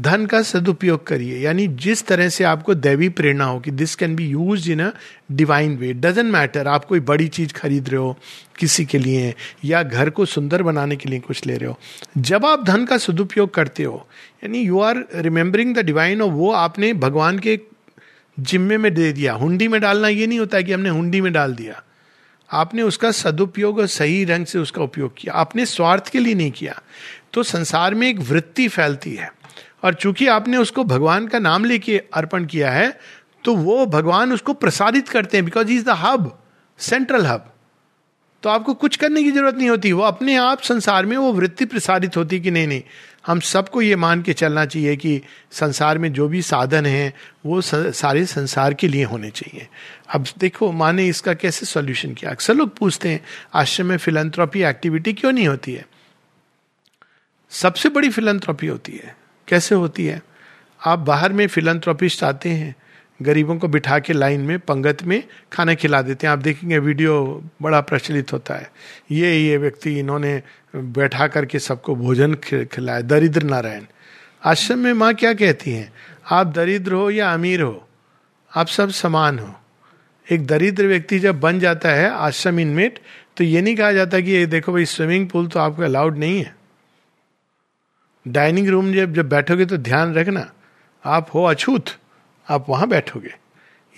धन 0.00 0.26
का 0.26 0.42
सदुपयोग 0.42 1.06
करिए। 1.06 1.38
यानी 1.38 1.66
जिस 1.66 2.06
तरह 2.06 2.28
से 2.28 2.44
आपको 2.44 2.74
दैवी 2.74 3.08
प्रेरणा 3.08 3.44
हो 3.44 3.60
कि 3.60 3.70
this 3.70 3.94
can 3.94 4.16
be 4.16 4.26
use 4.26 4.70
in 4.70 4.82
a 4.82 4.90
divine 5.32 5.76
way 5.76 5.92
doesn't 5.92 6.32
matter 6.32 6.68
आप 6.68 6.84
कोई 6.84 7.00
बड़ी 7.00 7.28
चीज़ 7.28 7.52
खरीद 7.52 7.88
रहे 7.88 7.96
हो 7.96 8.18
किसी 8.58 8.84
के 8.84 8.98
लिए 8.98 9.34
या 9.64 9.82
घर 9.82 10.10
को 10.10 10.24
सुंदर 10.24 10.62
बनाने 10.62 10.96
के 10.96 11.08
लिए 11.08 11.20
कुछ 11.20 11.46
ले 11.46 11.56
रहे 11.56 11.70
हो। 11.70 11.78
जब 12.18 12.46
आप 12.46 12.64
धन 12.64 12.84
का 12.84 12.98
सदुपयोग 12.98 13.54
करते 13.54 13.82
हो, 13.82 14.08
यानी 14.44 14.58
you 14.58 14.80
are 14.80 15.04
remembering 15.14 15.74
the 15.74 15.78
divine 15.78 16.22
और 16.22 16.30
वो 16.30 16.52
आपने 16.52 16.92
भगवान 16.92 17.38
के 17.38 17.60
जिम्मे 18.40 18.76
में 18.76 18.92
दे 18.94 19.12
दिया। 19.12 19.32
हुंडी 19.34 19.68
में 19.68 19.80
डालना 19.80 20.08
ये 20.08 20.26
नहीं 20.26 20.38
होता 20.38 20.56
है 20.56 20.64
कि 20.64 20.72
हमने 20.72 20.88
हुंडी 20.88 21.20
में 21.20 21.32
डाल 21.32 21.54
दिया। 21.54 21.82
आपने 22.50 22.82
उसका 22.82 23.10
सदुपयोग 23.10 23.78
और 23.78 23.86
सही 23.86 24.24
रंग 24.24 24.46
से 24.46 24.58
उसका 24.58 24.82
उपयोग 24.82 25.14
किया। 25.18 25.34
आपने 25.34 25.66
स्वार्थ 25.66 26.08
के 26.08 26.18
लिए 26.18 26.34
नहीं 26.34 26.50
किया। 26.50 26.80
तो 27.32 27.42
संसार 27.42 27.94
में 27.94 28.08
एक 28.08 28.18
वृत्ति 28.20 28.68
फैलती 28.68 29.14
है। 29.14 29.32
और 29.84 29.94
चूँकि 29.94 30.26
आपने 30.26 30.56
उसको 30.56 30.84
भगवान 30.84 31.26
का 31.28 31.38
नाम 31.38 31.64
लेके 31.64 31.98
अर्पण 32.14 32.44
किया 32.44 32.70
है 32.70 32.98
तो 33.44 33.54
वो 33.56 33.86
भगवान 33.86 34.32
उसको 34.32 34.52
प्रसारित 34.54 35.08
करते 35.08 35.36
हैं। 35.36 35.44
Because 35.44 35.70
is 35.70 35.84
the 35.84 35.88
hub 35.88 36.38
central 36.78 37.26
hub 37.26 37.51
तो 38.42 38.50
आपको 38.50 38.74
कुछ 38.74 38.96
करने 38.96 39.22
की 39.22 39.30
ज़रूरत 39.30 39.54
नहीं 39.54 39.68
होती। 39.68 39.92
वो 39.92 40.02
अपने 40.02 40.36
आप 40.36 40.60
संसार 40.60 41.06
में 41.06 41.16
वो 41.16 41.32
वृत्ति 41.32 41.64
प्रसारित 41.64 42.16
होती 42.16 42.40
कि 42.40 42.50
नहीं 42.50 42.66
नहीं। 42.66 42.82
हम 43.26 43.40
सबको 43.40 43.82
ये 43.82 43.96
मान 43.96 44.22
के 44.22 44.32
चलना 44.32 44.64
चाहिए 44.66 44.96
कि 44.96 45.20
संसार 45.52 45.98
में 45.98 46.12
जो 46.12 46.28
भी 46.28 46.42
साधन 46.42 46.86
हैं, 46.86 47.12
वो 47.46 47.60
सारे 47.60 48.24
संसार 48.26 48.74
के 48.74 48.88
लिए 48.88 49.04
होने 49.04 49.30
चाहिए। 49.30 49.68
अब 50.14 50.24
देखो 50.38 50.72
माँ 50.72 50.92
ने 50.92 51.06
इसका 51.06 51.34
कैसे 51.34 51.66
सॉल्यूशन 51.66 52.14
किया? 52.14 52.30
अक्सर 52.30 52.54
लोग 52.54 52.76
पूछते 52.76 53.08
हैं, 53.08 53.24
आश्रम 53.54 53.86
में 53.86 53.96
फिलंथ्रॉपी 53.96 54.62
एक्टिविटी 54.62 55.12
क्यों 55.12 55.32
नहीं 55.32 55.48
होती 55.48 55.72
है? 55.72 55.86
सबसे 57.50 57.88
बड़ी 57.88 58.10
फिलंथ्रॉपी 58.10 58.66
होती 58.66 58.92
है। 58.92 59.16
कैसे 59.48 59.74
होती 59.74 60.06
है? 60.06 60.22
आप 60.86 60.98
बाहर 60.98 61.32
में 61.32 61.46
फिलंथ्रोपिस्ट 61.46 62.24
आते 62.24 62.48
हैं 62.48 62.74
गरीबों 63.22 63.56
को 63.56 63.68
बिठा 63.68 63.98
के 63.98 64.12
लाइन 64.12 64.40
में, 64.40 64.58
पंगत 64.58 65.02
में 65.02 65.24
खाना 65.52 65.74
खिला 65.74 66.02
देते 66.02 66.26
हैं। 66.26 66.32
आप 66.32 66.38
देखेंगे, 66.38 66.78
वीडियो 66.78 67.42
बड़ा 67.62 67.80
प्रचलित 67.80 68.32
होता 68.32 68.54
है। 68.54 68.70
ये 69.10 69.38
ये 69.38 69.56
व्यक्ति 69.56 69.98
इन्होंने 69.98 70.42
बैठा 70.76 71.26
करके 71.26 71.58
सबको 71.58 71.94
भोजन 71.94 72.34
खिलाया। 72.44 73.00
दरिद्र 73.00 73.42
नारायण। 73.42 73.82
आश्रम 74.44 74.78
में 74.78 74.92
माँ 74.92 75.14
क्या 75.14 75.34
कहती 75.34 75.72
हैं? 75.72 75.92
आप 76.30 76.46
दरिद्र 76.46 76.92
हो 76.92 77.10
या 77.10 77.34
अमीर 77.34 77.60
हो? 77.60 77.88
आप 78.56 78.66
सब 78.66 78.90
समान 78.90 79.38
हो। 79.38 79.54
एक 80.30 80.46
दरिद्र 80.46 80.86
व्यक्ति 80.86 81.18
जब 81.18 81.40
बन 81.40 81.60
जाता 81.60 81.88
है, 81.88 82.10
आश्रम 82.10 82.60
इनमेट 82.60 82.98
तो 83.36 83.44
ये 83.44 83.62
नहीं 83.62 83.76
कहा 83.76 83.92
जाता 83.92 84.20
कि, 84.20 84.30
ये 84.30 84.46
देखो 84.46 84.72
भाई 84.72 84.84
स्विमिंग 84.84 85.28
पूल 85.28 85.46
तो 85.46 85.60
आपको 85.60 85.82
अलाउड 85.82 86.18
नहीं 86.18 86.38
है। 86.38 86.56
डाइनिंग 88.28 88.68
रूम 88.68 88.92
जब 88.92 89.14
जब 89.14 89.28
बैठोगे 89.28 89.66
तो 89.66 89.76
ध्यान 89.76 90.14
रखना। 90.14 90.52
आप 91.04 91.28
हो 91.34 91.44
अछूत। 91.44 91.84
आप 92.48 92.66
वहाँ 92.68 92.88
बैठोगे। 92.88 93.34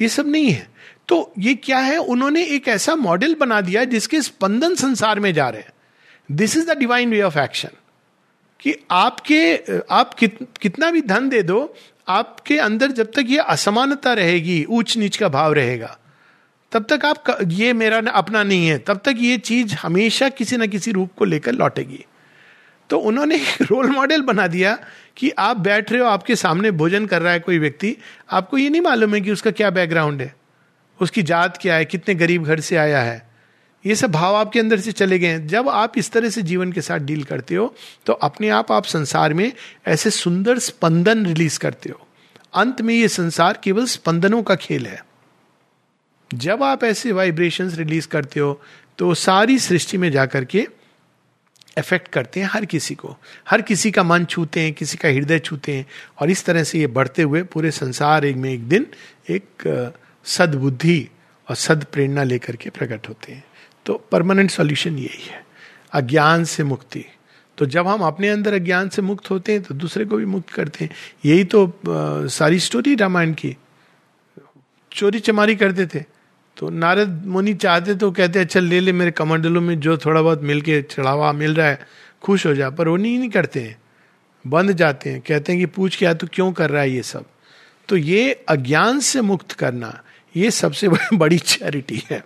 ये 0.01 0.09
सब 0.09 0.29
नहीं 0.29 0.51
है। 0.51 0.67
तो 1.09 1.33
ये 1.39 1.55
क्या 1.55 1.79
है? 1.79 1.97
उन्होंने 1.99 2.45
एक 2.47 2.69
ऐसा 2.69 2.95
मॉडल 2.97 3.35
बना 3.35 3.61
दिया 3.61 3.85
जिसके 3.85 4.21
स्पंदन 4.23 4.75
संसार 4.75 5.21
में 5.21 5.33
जा 5.35 5.49
रहे 5.49 5.61
हैं। 5.61 5.73
This 6.33 6.57
is 6.57 6.71
the 6.71 6.79
divine 6.79 7.11
way 7.11 7.21
of 7.23 7.39
action 7.39 7.69
कि 8.61 8.75
आपके 8.91 9.57
आप 9.91 10.15
कित, 10.15 10.39
कितना 10.61 10.91
भी 10.91 11.01
धन 11.01 11.29
दे 11.29 11.43
दो 11.43 11.75
आपके 12.09 12.59
अंदर 12.59 12.91
जब 12.91 13.11
तक 13.13 13.25
ये 13.29 13.39
असमानता 13.39 14.13
रहेगी 14.13 14.65
ऊंच 14.65 14.97
नीच 14.97 15.17
का 15.17 15.29
भाव 15.29 15.53
रहेगा 15.53 15.99
तब 16.73 16.87
तक 16.91 17.05
आप 17.05 17.25
ये 17.47 17.73
मेरा 17.73 17.99
अपना 18.11 18.43
नहीं 18.43 18.67
है। 18.67 18.79
तब 18.79 19.01
तक 19.05 19.15
ये 19.19 19.37
चीज़ 19.39 19.75
हमेशा 19.75 20.29
किसी 20.29 20.57
ना 20.57 20.67
किसी 20.67 20.93
रूप 20.93 21.11
को 21.19 21.25
लेकर 21.25 21.53
लौटेगी। 21.53 22.05
तो 22.95 22.99
उन्होंने 22.99 23.37
एक 23.37 23.63
रोल 23.71 23.91
मॉडल 23.91 24.23
बना 24.23 24.47
दिया 24.47 24.79
कि 25.17 25.31
आप 25.31 25.57
बैठ 25.57 25.93
रहे 25.93 26.01
हो, 26.01 26.07
आपके 26.07 26.37
सामने 26.37 26.71
भोजन 26.71 27.07
कर 27.07 27.23
रहा 27.23 27.33
है 27.33 27.41
कोई 27.41 27.59
व्यक्ति। 27.59 27.97
आपको 28.31 28.59
ये 28.59 28.69
नहीं 28.69 28.81
मालूम 28.81 29.15
है 29.15 29.21
कि 29.21 29.31
उसका 29.31 29.51
क्या 29.51 29.71
बैकग्राउंड 29.71 30.21
है, 30.23 30.35
उसकी 31.01 31.23
जात 31.23 31.57
क्या 31.57 31.75
है, 31.75 31.85
कितने 31.85 32.15
गरीब 32.15 32.45
घर 32.45 32.61
से 32.61 32.77
आया 32.77 33.01
है। 33.03 33.17
ये 33.85 33.95
सब 33.95 34.11
भाव 34.11 34.35
आपके 34.35 34.61
अंदर 34.61 34.81
से 34.81 34.93
चले 34.93 35.19
गए 35.19 35.27
हैं। 35.27 35.47
जब 35.47 35.69
आप 35.69 35.99
इस 35.99 36.11
तरह 36.11 36.29
से 36.29 36.43
जीवन 36.43 36.73
के 36.73 36.81
साथ 36.81 36.99
डील 36.99 37.25
करते 37.25 37.55
हो 37.55 37.75
तो 38.07 38.13
अपने 38.13 38.49
आप 38.49 38.73
आप 38.73 38.85
संसार 38.85 39.35
में 39.35 39.53
ऐसे 39.87 40.11
सुंदर 40.11 40.59
स्पंदन 40.59 41.27
रिलीज़ 41.27 41.59
करते 41.59 41.91
हो। 41.91 42.07
अंत 42.55 42.83
में 42.83 42.95
ये 42.95 43.09
संसार 43.09 43.59
केवल 43.65 43.87
स्पंदनों 43.87 44.43
का 44.43 44.55
खेल 44.55 44.87
है। 44.87 45.05
जब 46.35 46.63
आप 46.63 46.85
ऐसे 46.85 47.13
वाइब्रेशंस 47.13 47.77
रिलीज़ 47.79 48.09
करते 48.09 48.41
हो 48.41 48.61
तो 48.99 49.15
सारी 49.15 49.59
सृष्टि 49.59 49.99
में 49.99 50.11
जाकर 50.13 50.45
के 50.45 50.67
इफ़ेक्ट 51.79 52.09
करते 52.09 52.41
हैं 52.41 52.49
हर 52.53 52.65
किसी 52.65 52.95
को। 52.95 53.17
हर 53.51 53.63
किसी 53.63 53.91
का 53.91 54.03
मन 54.03 54.25
छूते 54.25 54.61
हैं, 54.61 54.73
किसी 54.73 54.97
का 54.97 55.09
हृदय 55.09 55.39
छूते 55.39 55.77
हैं 55.77 55.87
और 56.21 56.31
इस 56.31 56.45
तरह 56.45 56.65
से 56.65 56.79
ये 56.79 56.87
बढ़ते 56.89 57.23
हुए 57.23 57.43
पूरे 57.45 57.71
संसार 57.71 58.25
एक 58.25 58.37
में 58.37 58.51
एक 58.53 58.69
दिन 58.69 58.87
एक 59.31 59.93
सदबुद्धि 60.27 61.09
और 61.49 61.57
सद 61.57 61.85
प्रेरणा 61.85 62.23
लेकर 62.23 62.57
के 62.57 62.71
प्रकट 62.71 63.09
होते 63.09 63.33
हैं। 63.33 63.45
तो 63.87 63.95
परमानेंट 64.13 64.51
सॉल्यूशन 64.51 64.99
यही 64.99 65.27
है। 65.27 65.45
अज्ञान 65.93 66.45
से 66.45 66.65
मुक्ति। 66.65 67.05
तो 67.59 67.67
जब 67.67 67.87
हम 67.87 68.03
अपने 68.03 68.29
अंदर 68.29 68.55
अज्ञान 68.55 68.89
से 68.89 69.03
मुक्त 69.03 69.31
होते 69.31 69.53
हैं 69.53 69.63
तो 69.63 69.75
दूसरे 69.75 70.05
को 70.05 70.17
भी 70.17 70.25
मुक्त 70.27 70.51
करते 70.51 70.85
हैं। 70.85 70.95
यही 71.25 71.45
तो 71.45 71.81
सारी 71.85 72.59
स्टोरी 72.61 72.95
रामायण 72.95 73.33
की। 73.35 73.57
चोरी 74.93 75.21
चमारी 75.21 75.57
करते 75.57 75.87
थे 75.87 76.05
तो 76.57 76.71
नारद 76.71 77.25
मुनि 77.27 77.55
चाहते 77.55 77.95
तो 77.95 78.11
कहते 78.11 78.39
अच्छा 78.39 78.61
ले 78.61 78.81
ले 78.81 78.93
मेरे 78.93 79.11
कमंडलों 79.11 79.61
में 79.61 79.81
जो 79.81 79.99
थोड़ा 79.99 80.23
बहुत 80.23 80.43
मिल 80.43 80.61
के 80.61 80.83
चढ़ावा 80.83 81.33
मिल 81.33 81.55
रहा 81.55 81.67
है 81.67 81.87
खुश 82.23 82.47
हो 82.47 82.55
जा। 82.55 82.71
पर 82.71 82.89
वो 82.89 82.97
नहीं, 82.97 83.19
नहीं 83.19 83.31
करते 83.31 83.61
हैं। 83.61 83.79
बंद 84.47 84.73
जाते 84.73 85.11
हैं। 85.11 85.21
कहते 85.21 85.53
हैं 85.53 85.61
कि 85.61 85.67
पूछ 85.67 85.99
क्या 85.99 86.15
तो 86.15 86.27
क्यों 86.33 86.53
कर 86.53 86.71
रहा 86.71 86.83
है 86.83 86.91
ये 86.91 87.03
सब? 87.03 87.25
तो 87.89 87.97
ये 87.97 88.45
अज्ञान 88.49 89.01
से 89.01 89.21
मुक्त 89.21 89.53
करना 89.53 90.03
ये 90.37 90.51
सबसे 90.51 90.89
बड़ी 91.15 91.39
चैरिटी 91.39 92.03
है। 92.11 92.25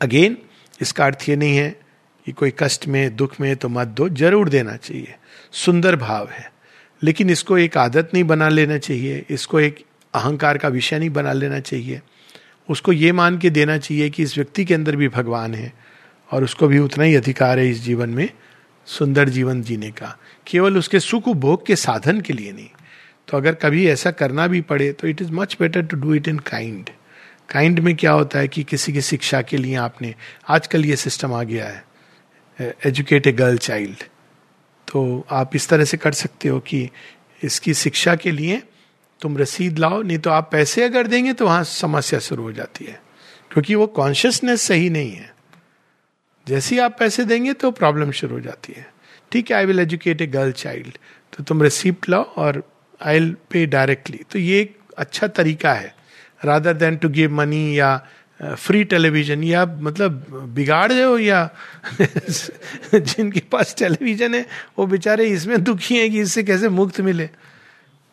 अगेन 0.00 0.38
इसका 0.82 1.04
अर्थ 1.04 1.28
ये 1.28 1.36
नहीं 1.36 1.56
है 1.56 1.80
कि 2.26 2.32
कोई 2.32 2.52
कष्ट 2.58 2.88
में 2.88 3.16
दुख 3.16 3.40
में 3.40 3.56
तो 3.56 3.68
मत 3.68 3.88
दो 3.88 4.08
ज़रूर 4.08 4.48
देना 4.48 4.76
चाहिए। 4.76 5.14
सुंदर 5.52 5.96
भाव 5.96 6.28
है। 6.28 6.52
लेकिन 7.02 7.30
इसको 7.30 7.58
एक 7.58 7.76
आदत 7.76 8.10
नहीं 8.14 8.24
बना 8.24 8.48
लेना 8.48 8.78
चाहिए 8.78 9.26
इसको 9.30 9.60
एक 9.60 9.84
अहंकार 10.14 10.58
का 10.58 10.68
विषय 10.68 10.98
नहीं 10.98 11.10
बना 11.10 11.32
लेना 11.32 11.60
चाहिए। 11.60 12.00
उसको 12.68 12.92
ये 12.92 13.12
मान 13.12 13.38
के 13.38 13.50
देना 13.50 13.78
चाहिए 13.78 14.10
कि 14.10 14.22
इस 14.22 14.36
व्यक्ति 14.36 14.64
के 14.64 14.74
अंदर 14.74 14.96
भी 14.96 15.08
भगवान 15.08 15.54
है 15.54 15.72
और 16.30 16.44
उसको 16.44 16.68
भी 16.68 16.78
उतना 16.78 17.04
ही 17.04 17.14
अधिकार 17.14 17.58
है 17.58 17.68
इस 17.70 17.80
जीवन 17.82 18.10
में 18.10 18.28
सुंदर 18.88 19.28
जीवन 19.28 19.62
जीने 19.62 19.90
का। 19.90 20.16
केवल 20.46 20.78
उसके 20.78 21.00
सुख 21.00 21.28
उपभोग 21.28 21.66
के 21.66 21.76
साधन 21.76 22.20
के 22.20 22.32
लिए 22.32 22.52
नहीं। 22.52 22.68
तो 23.28 23.36
अगर 23.36 23.54
कभी 23.54 23.86
ऐसा 23.88 24.10
करना 24.10 24.46
भी 24.46 24.60
पड़े 24.60 24.92
तो 24.92 25.08
it 25.08 25.22
is 25.22 25.32
much 25.32 25.56
better 25.60 25.82
to 25.82 25.96
do 25.96 26.14
it 26.14 26.28
in 26.28 26.38
kind 26.38 26.90
kind 27.50 27.78
में 27.78 27.94
क्या 27.96 28.12
होता 28.12 28.38
है 28.38 28.48
कि 28.48 28.62
किसी 28.64 28.92
की 28.92 29.00
शिक्षा 29.00 29.42
के 29.42 29.56
लिए 29.56 29.74
आपने, 29.76 30.14
आजकल 30.48 30.84
ये 30.84 30.96
सिस्टम 30.96 31.32
आ 31.32 31.42
गया 31.42 31.66
है 31.66 32.74
एजुकेट 32.86 33.26
ए 33.26 33.32
गर्ल 33.32 33.58
चाइल्ड 33.58 34.02
तो 34.88 35.26
आप 35.30 35.56
इस 35.56 35.68
तरह 35.68 35.84
से 35.84 35.96
कर 35.96 36.12
सकते 36.12 36.48
हो 36.48 36.58
कि 36.60 36.88
इसकी 37.42 37.74
शिक्षा 37.74 38.14
के 38.16 38.30
लिए 38.30 38.62
तुम 39.22 39.38
रसीद 39.38 39.78
लाओ, 39.78 40.02
नहीं 40.02 40.18
तो 40.18 40.30
आप 40.30 40.48
पैसे 40.52 40.82
अगर 40.84 41.06
देंगे 41.06 41.32
तो 41.32 41.44
वहाँ 41.44 41.64
समस्या 41.64 42.18
शुरू 42.20 42.42
हो 42.42 42.52
जाती 42.52 42.84
है। 42.84 43.00
क्योंकि 43.50 43.74
वो 43.74 43.86
कॉन्शियसनेस 43.86 44.62
सही 44.62 44.88
नहीं 44.90 45.12
है। 45.12 45.30
जैसे 46.46 46.74
ही 46.74 46.80
आप 46.80 46.96
पैसे 46.98 47.24
देंगे 47.24 47.52
तो 47.52 47.70
प्रॉब्लम 47.70 48.10
शुरू 48.10 48.34
हो 48.34 48.40
जाती 48.40 48.72
है। 48.72 48.86
ठीक 49.32 49.50
है 49.50 49.56
I 49.56 49.66
will 49.66 49.80
educate 49.80 50.22
a 50.22 50.26
girl 50.26 50.52
child 50.52 50.98
तो 51.32 51.44
तुम 51.44 51.62
रिसिप्ट 51.62 52.08
लाओ 52.08 52.22
और 52.22 52.62
आई 53.00 53.18
विल 53.18 53.36
पे 53.50 53.64
डायरेक्टली 53.66 54.20
तो 54.30 54.38
ये 54.38 54.60
एक 54.60 54.76
अच्छा 54.98 55.26
तरीका 55.28 55.72
है। 55.72 55.94
Rather 56.44 56.74
than 56.74 56.96
to 56.96 57.08
give 57.08 57.32
money 57.32 57.78
या 57.78 57.96
फ्री 58.40 58.82
टेलीविज़न 58.84 59.42
या 59.44 59.64
मतलब 59.66 60.12
बिगाड़ 60.54 60.92
दो 60.92 61.16
या 61.18 61.48
जिनके 62.00 63.40
पास 63.52 63.74
टेलीविज़न 63.78 64.34
है, 64.34 64.46
वो 64.78 64.86
बेचारे 64.86 65.26
इसमें 65.28 65.62
दुखी 65.64 65.96
हैं 65.96 66.10
कि 66.10 66.20
इससे 66.20 66.42
कैसे 66.42 66.68
मुक्त 66.68 67.00
मिले। 67.00 67.28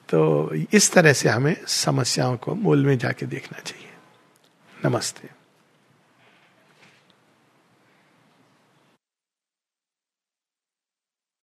तो 0.09 0.49
इस 0.73 0.91
तरह 0.91 1.13
से 1.13 1.29
हमें 1.29 1.55
समस्याओं 1.67 2.37
को 2.37 2.55
मूल 2.55 2.85
में 2.85 2.97
जाके 2.97 3.25
देखना 3.25 3.59
चाहिए। 3.59 3.89
नमस्ते। 4.85 5.38